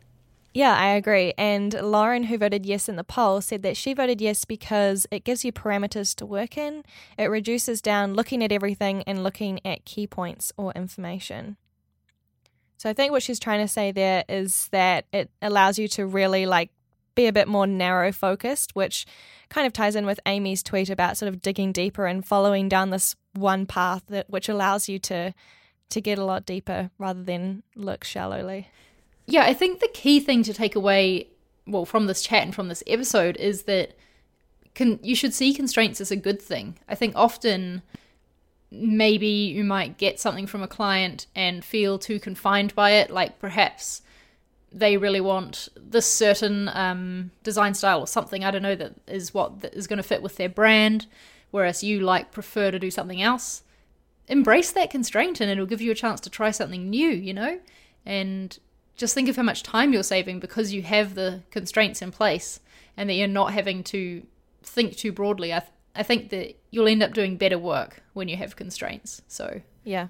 Yeah, 0.53 0.73
I 0.73 0.91
agree. 0.91 1.33
And 1.37 1.73
Lauren, 1.73 2.23
who 2.23 2.37
voted 2.37 2.65
yes 2.65 2.87
in 2.87 2.95
the 2.95 3.03
poll, 3.03 3.41
said 3.41 3.61
that 3.63 3.75
she 3.75 3.93
voted 3.93 4.21
yes 4.21 4.45
because 4.45 5.05
it 5.11 5.25
gives 5.25 5.43
you 5.43 5.51
parameters 5.51 6.15
to 6.15 6.25
work 6.25 6.57
in. 6.57 6.83
It 7.17 7.25
reduces 7.25 7.81
down 7.81 8.13
looking 8.13 8.41
at 8.41 8.53
everything 8.53 9.03
and 9.03 9.21
looking 9.21 9.59
at 9.65 9.83
key 9.83 10.07
points 10.07 10.53
or 10.55 10.71
information. 10.71 11.57
So 12.77 12.89
I 12.89 12.93
think 12.93 13.11
what 13.11 13.21
she's 13.21 13.39
trying 13.39 13.59
to 13.61 13.67
say 13.67 13.91
there 13.91 14.23
is 14.29 14.69
that 14.69 15.05
it 15.11 15.29
allows 15.41 15.77
you 15.77 15.89
to 15.89 16.05
really 16.05 16.45
like 16.45 16.71
be 17.15 17.27
a 17.27 17.33
bit 17.33 17.49
more 17.49 17.67
narrow 17.67 18.13
focused, 18.13 18.75
which 18.75 19.05
kind 19.49 19.67
of 19.67 19.73
ties 19.73 19.95
in 19.95 20.05
with 20.05 20.21
Amy's 20.25 20.63
tweet 20.63 20.89
about 20.89 21.17
sort 21.17 21.27
of 21.27 21.41
digging 21.41 21.73
deeper 21.73 22.05
and 22.05 22.25
following 22.25 22.69
down 22.69 22.91
this 22.91 23.15
one 23.35 23.65
path 23.65 24.03
that 24.07 24.29
which 24.29 24.49
allows 24.49 24.89
you 24.89 24.99
to 24.99 25.33
to 25.89 26.01
get 26.01 26.17
a 26.17 26.25
lot 26.25 26.45
deeper 26.45 26.89
rather 26.97 27.23
than 27.23 27.63
look 27.75 28.03
shallowly. 28.03 28.69
Yeah, 29.27 29.43
I 29.43 29.53
think 29.53 29.79
the 29.79 29.89
key 29.93 30.19
thing 30.19 30.43
to 30.43 30.53
take 30.53 30.75
away, 30.75 31.27
well, 31.67 31.85
from 31.85 32.07
this 32.07 32.21
chat 32.21 32.43
and 32.43 32.53
from 32.53 32.67
this 32.67 32.83
episode 32.87 33.37
is 33.37 33.63
that 33.63 33.95
can 34.73 34.99
you 35.01 35.15
should 35.15 35.33
see 35.33 35.53
constraints 35.53 36.01
as 36.01 36.11
a 36.11 36.15
good 36.15 36.41
thing. 36.41 36.77
I 36.87 36.95
think 36.95 37.15
often 37.15 37.81
maybe 38.71 39.27
you 39.27 39.63
might 39.63 39.97
get 39.97 40.19
something 40.19 40.47
from 40.47 40.61
a 40.61 40.67
client 40.67 41.27
and 41.35 41.63
feel 41.63 41.97
too 41.97 42.19
confined 42.19 42.75
by 42.75 42.91
it, 42.91 43.09
like 43.09 43.39
perhaps 43.39 44.01
they 44.71 44.97
really 44.97 45.21
want 45.21 45.69
this 45.77 46.05
certain 46.05 46.69
um, 46.73 47.31
design 47.43 47.73
style 47.73 48.01
or 48.01 48.07
something. 48.07 48.43
I 48.43 48.51
don't 48.51 48.61
know 48.61 48.75
that 48.75 48.93
is 49.07 49.33
what 49.33 49.53
is 49.71 49.87
going 49.87 49.97
to 49.97 50.03
fit 50.03 50.21
with 50.21 50.35
their 50.35 50.49
brand, 50.49 51.07
whereas 51.55 51.81
you 51.83 52.01
like 52.01 52.33
prefer 52.33 52.69
to 52.69 52.77
do 52.77 52.91
something 52.91 53.21
else. 53.21 53.63
Embrace 54.27 54.71
that 54.73 54.89
constraint, 54.89 55.39
and 55.39 55.49
it'll 55.49 55.65
give 55.65 55.81
you 55.81 55.91
a 55.91 55.95
chance 55.95 56.19
to 56.19 56.29
try 56.29 56.51
something 56.51 56.89
new. 56.89 57.09
You 57.09 57.33
know, 57.33 57.59
and 58.05 58.59
just 58.97 59.13
think 59.13 59.29
of 59.29 59.37
how 59.37 59.43
much 59.43 59.63
time 59.63 59.93
you're 59.93 60.03
saving 60.03 60.39
because 60.39 60.73
you 60.73 60.81
have 60.81 61.15
the 61.15 61.43
constraints 61.51 62.01
in 62.01 62.11
place, 62.11 62.59
and 62.97 63.09
that 63.09 63.13
you're 63.13 63.27
not 63.27 63.53
having 63.53 63.83
to 63.85 64.25
think 64.63 64.97
too 64.97 65.11
broadly. 65.13 65.53
I 65.53 65.59
th- 65.59 65.71
I 65.95 66.03
think 66.03 66.29
that 66.31 66.57
you'll 66.71 66.89
end 66.89 67.01
up 67.01 67.13
doing 67.13 67.37
better 67.37 67.57
work 67.57 68.03
when 68.13 68.27
you 68.27 68.35
have 68.35 68.57
constraints. 68.57 69.21
So 69.29 69.61
Yeah. 69.85 70.07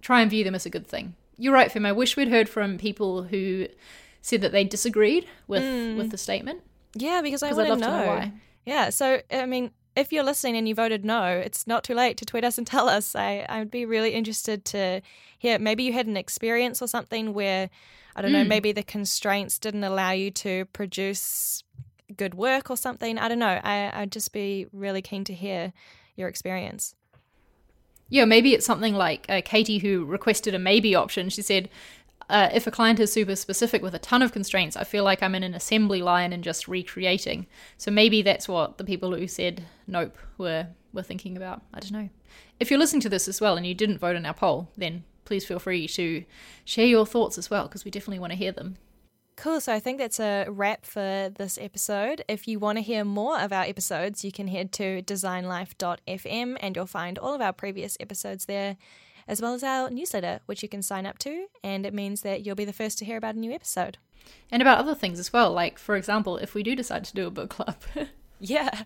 try 0.00 0.20
and 0.20 0.30
view 0.30 0.44
them 0.44 0.54
as 0.54 0.64
a 0.64 0.70
good 0.70 0.86
thing. 0.86 1.16
You're 1.36 1.52
right, 1.52 1.72
Fem. 1.72 1.84
I 1.84 1.90
wish 1.90 2.16
we'd 2.16 2.28
heard 2.28 2.48
from 2.48 2.78
people 2.78 3.24
who 3.24 3.66
said 4.22 4.42
that 4.42 4.52
they 4.52 4.62
disagreed 4.62 5.26
with 5.48 5.64
mm. 5.64 5.96
with 5.96 6.10
the 6.12 6.18
statement. 6.18 6.62
Yeah, 6.94 7.20
because 7.20 7.42
I 7.42 7.52
want 7.52 7.60
I'd 7.60 7.68
love 7.70 7.78
to 7.80 7.84
to 7.84 7.90
know. 7.90 8.00
know 8.00 8.06
why. 8.06 8.32
Yeah, 8.64 8.90
so 8.90 9.20
I 9.32 9.46
mean, 9.46 9.72
if 9.96 10.12
you're 10.12 10.24
listening 10.24 10.56
and 10.56 10.68
you 10.68 10.74
voted 10.74 11.04
no, 11.04 11.24
it's 11.24 11.66
not 11.66 11.84
too 11.84 11.94
late 11.94 12.16
to 12.18 12.24
tweet 12.24 12.44
us 12.44 12.58
and 12.58 12.66
tell 12.74 12.88
us. 12.88 13.14
I 13.14 13.46
I'd 13.48 13.70
be 13.70 13.84
really 13.86 14.10
interested 14.10 14.64
to 14.66 15.00
hear. 15.38 15.58
Maybe 15.58 15.84
you 15.84 15.92
had 15.92 16.06
an 16.06 16.16
experience 16.16 16.82
or 16.82 16.88
something 16.88 17.34
where 17.34 17.70
I 18.16 18.22
don't 18.22 18.32
know. 18.32 18.44
Maybe 18.44 18.72
the 18.72 18.82
constraints 18.82 19.58
didn't 19.58 19.84
allow 19.84 20.12
you 20.12 20.30
to 20.30 20.66
produce 20.66 21.64
good 22.16 22.34
work 22.34 22.70
or 22.70 22.76
something. 22.76 23.18
I 23.18 23.28
don't 23.28 23.38
know. 23.38 23.60
I 23.62 23.90
I'd 23.92 24.12
just 24.12 24.32
be 24.32 24.66
really 24.72 25.02
keen 25.02 25.24
to 25.24 25.34
hear 25.34 25.72
your 26.16 26.28
experience. 26.28 26.94
Yeah, 28.08 28.26
maybe 28.26 28.54
it's 28.54 28.66
something 28.66 28.94
like 28.94 29.26
uh, 29.28 29.40
Katie 29.44 29.78
who 29.78 30.04
requested 30.04 30.54
a 30.54 30.58
maybe 30.58 30.94
option. 30.94 31.30
She 31.30 31.42
said, 31.42 31.68
uh, 32.28 32.48
if 32.52 32.66
a 32.66 32.70
client 32.70 33.00
is 33.00 33.12
super 33.12 33.36
specific 33.36 33.82
with 33.82 33.94
a 33.94 33.98
ton 33.98 34.22
of 34.22 34.32
constraints, 34.32 34.76
I 34.76 34.84
feel 34.84 35.04
like 35.04 35.22
I'm 35.22 35.34
in 35.34 35.42
an 35.42 35.54
assembly 35.54 36.02
line 36.02 36.32
and 36.32 36.42
just 36.42 36.68
recreating. 36.68 37.46
So 37.76 37.90
maybe 37.90 38.22
that's 38.22 38.48
what 38.48 38.78
the 38.78 38.84
people 38.84 39.14
who 39.14 39.28
said 39.28 39.64
nope 39.86 40.16
were 40.38 40.68
were 40.92 41.02
thinking 41.02 41.36
about. 41.36 41.62
I 41.72 41.80
don't 41.80 41.92
know. 41.92 42.08
If 42.60 42.70
you're 42.70 42.78
listening 42.78 43.02
to 43.02 43.08
this 43.08 43.28
as 43.28 43.40
well 43.40 43.56
and 43.56 43.66
you 43.66 43.74
didn't 43.74 43.98
vote 43.98 44.16
in 44.16 44.24
our 44.24 44.34
poll, 44.34 44.70
then 44.76 45.04
please 45.24 45.44
feel 45.44 45.58
free 45.58 45.88
to 45.88 46.24
share 46.64 46.86
your 46.86 47.06
thoughts 47.06 47.36
as 47.38 47.50
well 47.50 47.64
because 47.64 47.84
we 47.84 47.90
definitely 47.90 48.20
want 48.20 48.32
to 48.32 48.38
hear 48.38 48.52
them. 48.52 48.76
Cool. 49.36 49.60
So 49.60 49.72
I 49.72 49.80
think 49.80 49.98
that's 49.98 50.20
a 50.20 50.46
wrap 50.48 50.86
for 50.86 51.32
this 51.36 51.58
episode. 51.60 52.22
If 52.28 52.46
you 52.46 52.60
want 52.60 52.78
to 52.78 52.82
hear 52.82 53.04
more 53.04 53.40
of 53.40 53.52
our 53.52 53.64
episodes, 53.64 54.24
you 54.24 54.30
can 54.30 54.46
head 54.46 54.70
to 54.72 55.02
designlife.fm 55.02 56.56
and 56.60 56.76
you'll 56.76 56.86
find 56.86 57.18
all 57.18 57.34
of 57.34 57.40
our 57.40 57.52
previous 57.52 57.96
episodes 57.98 58.46
there, 58.46 58.76
as 59.28 59.40
well 59.40 59.54
as 59.54 59.62
our 59.62 59.90
newsletter, 59.90 60.40
which 60.46 60.62
you 60.62 60.68
can 60.68 60.82
sign 60.82 61.06
up 61.06 61.18
to. 61.18 61.46
And 61.62 61.84
it 61.86 61.94
means 61.94 62.22
that 62.22 62.44
you'll 62.44 62.54
be 62.56 62.64
the 62.64 62.72
first 62.72 62.98
to 62.98 63.04
hear 63.04 63.16
about 63.16 63.34
a 63.34 63.38
new 63.38 63.52
episode. 63.52 63.98
And 64.50 64.62
about 64.62 64.78
other 64.78 64.94
things 64.94 65.18
as 65.18 65.32
well, 65.32 65.52
like 65.52 65.78
for 65.78 65.96
example, 65.96 66.38
if 66.38 66.54
we 66.54 66.62
do 66.62 66.74
decide 66.74 67.04
to 67.04 67.14
do 67.14 67.26
a 67.26 67.30
book 67.30 67.50
club, 67.50 67.76
Yeah. 68.40 68.82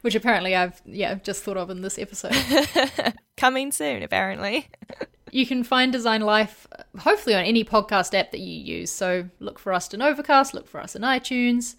which 0.00 0.14
apparently 0.14 0.54
I've 0.56 0.80
yeah 0.84 1.14
just 1.16 1.42
thought 1.42 1.56
of 1.56 1.70
in 1.70 1.82
this 1.82 1.98
episode. 1.98 2.34
Coming 3.36 3.72
soon, 3.72 4.02
apparently. 4.02 4.68
You 5.34 5.46
can 5.46 5.64
find 5.64 5.90
Design 5.90 6.20
Life 6.20 6.66
hopefully 6.98 7.34
on 7.34 7.42
any 7.44 7.64
podcast 7.64 8.12
app 8.12 8.32
that 8.32 8.40
you 8.40 8.52
use. 8.80 8.90
So 8.90 9.30
look 9.40 9.58
for 9.58 9.72
us 9.72 9.88
in 9.94 10.02
Overcast, 10.02 10.52
look 10.52 10.68
for 10.68 10.78
us 10.78 10.94
in 10.94 11.00
iTunes. 11.00 11.74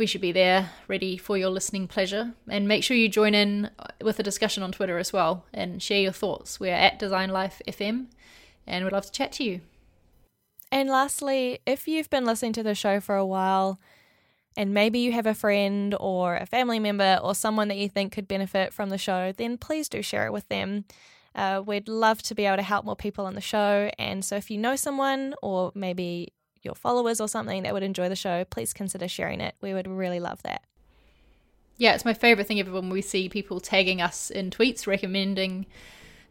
We 0.00 0.06
should 0.06 0.22
be 0.22 0.32
there 0.32 0.70
ready 0.88 1.18
for 1.18 1.36
your 1.36 1.50
listening 1.50 1.86
pleasure. 1.86 2.32
And 2.48 2.66
make 2.66 2.82
sure 2.82 2.96
you 2.96 3.06
join 3.06 3.34
in 3.34 3.70
with 4.00 4.18
a 4.18 4.22
discussion 4.22 4.62
on 4.62 4.72
Twitter 4.72 4.96
as 4.96 5.12
well 5.12 5.44
and 5.52 5.82
share 5.82 6.00
your 6.00 6.10
thoughts. 6.10 6.58
We're 6.58 6.72
at 6.72 6.98
Design 6.98 7.28
Life 7.28 7.60
FM 7.68 8.06
and 8.66 8.82
we'd 8.82 8.94
love 8.94 9.04
to 9.04 9.12
chat 9.12 9.30
to 9.32 9.44
you. 9.44 9.60
And 10.72 10.88
lastly, 10.88 11.58
if 11.66 11.86
you've 11.86 12.08
been 12.08 12.24
listening 12.24 12.54
to 12.54 12.62
the 12.62 12.74
show 12.74 12.98
for 12.98 13.14
a 13.14 13.26
while 13.26 13.78
and 14.56 14.72
maybe 14.72 15.00
you 15.00 15.12
have 15.12 15.26
a 15.26 15.34
friend 15.34 15.94
or 16.00 16.36
a 16.36 16.46
family 16.46 16.78
member 16.78 17.20
or 17.22 17.34
someone 17.34 17.68
that 17.68 17.76
you 17.76 17.90
think 17.90 18.10
could 18.10 18.26
benefit 18.26 18.72
from 18.72 18.88
the 18.88 18.96
show, 18.96 19.32
then 19.36 19.58
please 19.58 19.90
do 19.90 20.00
share 20.00 20.24
it 20.24 20.32
with 20.32 20.48
them. 20.48 20.86
Uh, 21.34 21.62
we'd 21.64 21.88
love 21.88 22.22
to 22.22 22.34
be 22.34 22.46
able 22.46 22.56
to 22.56 22.62
help 22.62 22.86
more 22.86 22.96
people 22.96 23.26
on 23.26 23.34
the 23.34 23.42
show. 23.42 23.90
And 23.98 24.24
so 24.24 24.36
if 24.36 24.50
you 24.50 24.56
know 24.56 24.76
someone 24.76 25.34
or 25.42 25.72
maybe 25.74 26.32
your 26.62 26.74
followers 26.74 27.20
or 27.20 27.28
something 27.28 27.62
that 27.62 27.72
would 27.72 27.82
enjoy 27.82 28.08
the 28.08 28.16
show, 28.16 28.44
please 28.44 28.72
consider 28.72 29.08
sharing 29.08 29.40
it. 29.40 29.54
We 29.60 29.74
would 29.74 29.86
really 29.86 30.20
love 30.20 30.42
that. 30.42 30.62
Yeah, 31.76 31.94
it's 31.94 32.04
my 32.04 32.14
favorite 32.14 32.46
thing 32.46 32.60
ever 32.60 32.72
when 32.72 32.90
we 32.90 33.00
see 33.00 33.28
people 33.28 33.58
tagging 33.58 34.02
us 34.02 34.30
in 34.30 34.50
tweets 34.50 34.86
recommending 34.86 35.66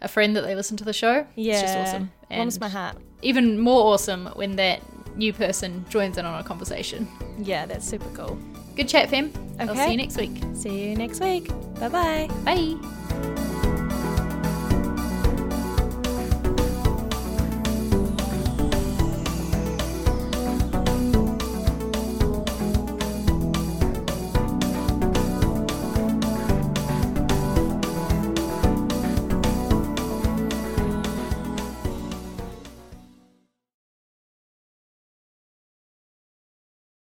a 0.01 0.07
friend 0.07 0.35
that 0.35 0.41
they 0.41 0.53
listen 0.53 0.77
to 0.77 0.83
the 0.83 0.93
show. 0.93 1.25
Yeah, 1.35 1.53
it's 1.53 1.61
just 1.61 1.77
awesome. 1.77 2.11
And 2.29 2.39
warms 2.39 2.59
my 2.59 2.69
heart. 2.69 2.97
Even 3.21 3.59
more 3.59 3.93
awesome 3.93 4.27
when 4.35 4.55
that 4.57 4.81
new 5.17 5.33
person 5.33 5.85
joins 5.89 6.17
in 6.17 6.25
on 6.25 6.39
a 6.39 6.43
conversation. 6.43 7.07
Yeah, 7.39 7.65
that's 7.65 7.87
super 7.87 8.09
cool. 8.13 8.37
Good 8.75 8.87
chat, 8.87 9.09
fam. 9.09 9.33
Okay. 9.59 9.67
I'll 9.67 9.75
see 9.75 9.91
you 9.91 9.97
next 9.97 10.17
week. 10.17 10.41
See 10.53 10.89
you 10.89 10.95
next 10.95 11.19
week. 11.19 11.49
Bye-bye. 11.79 12.29
Bye. 12.45 13.58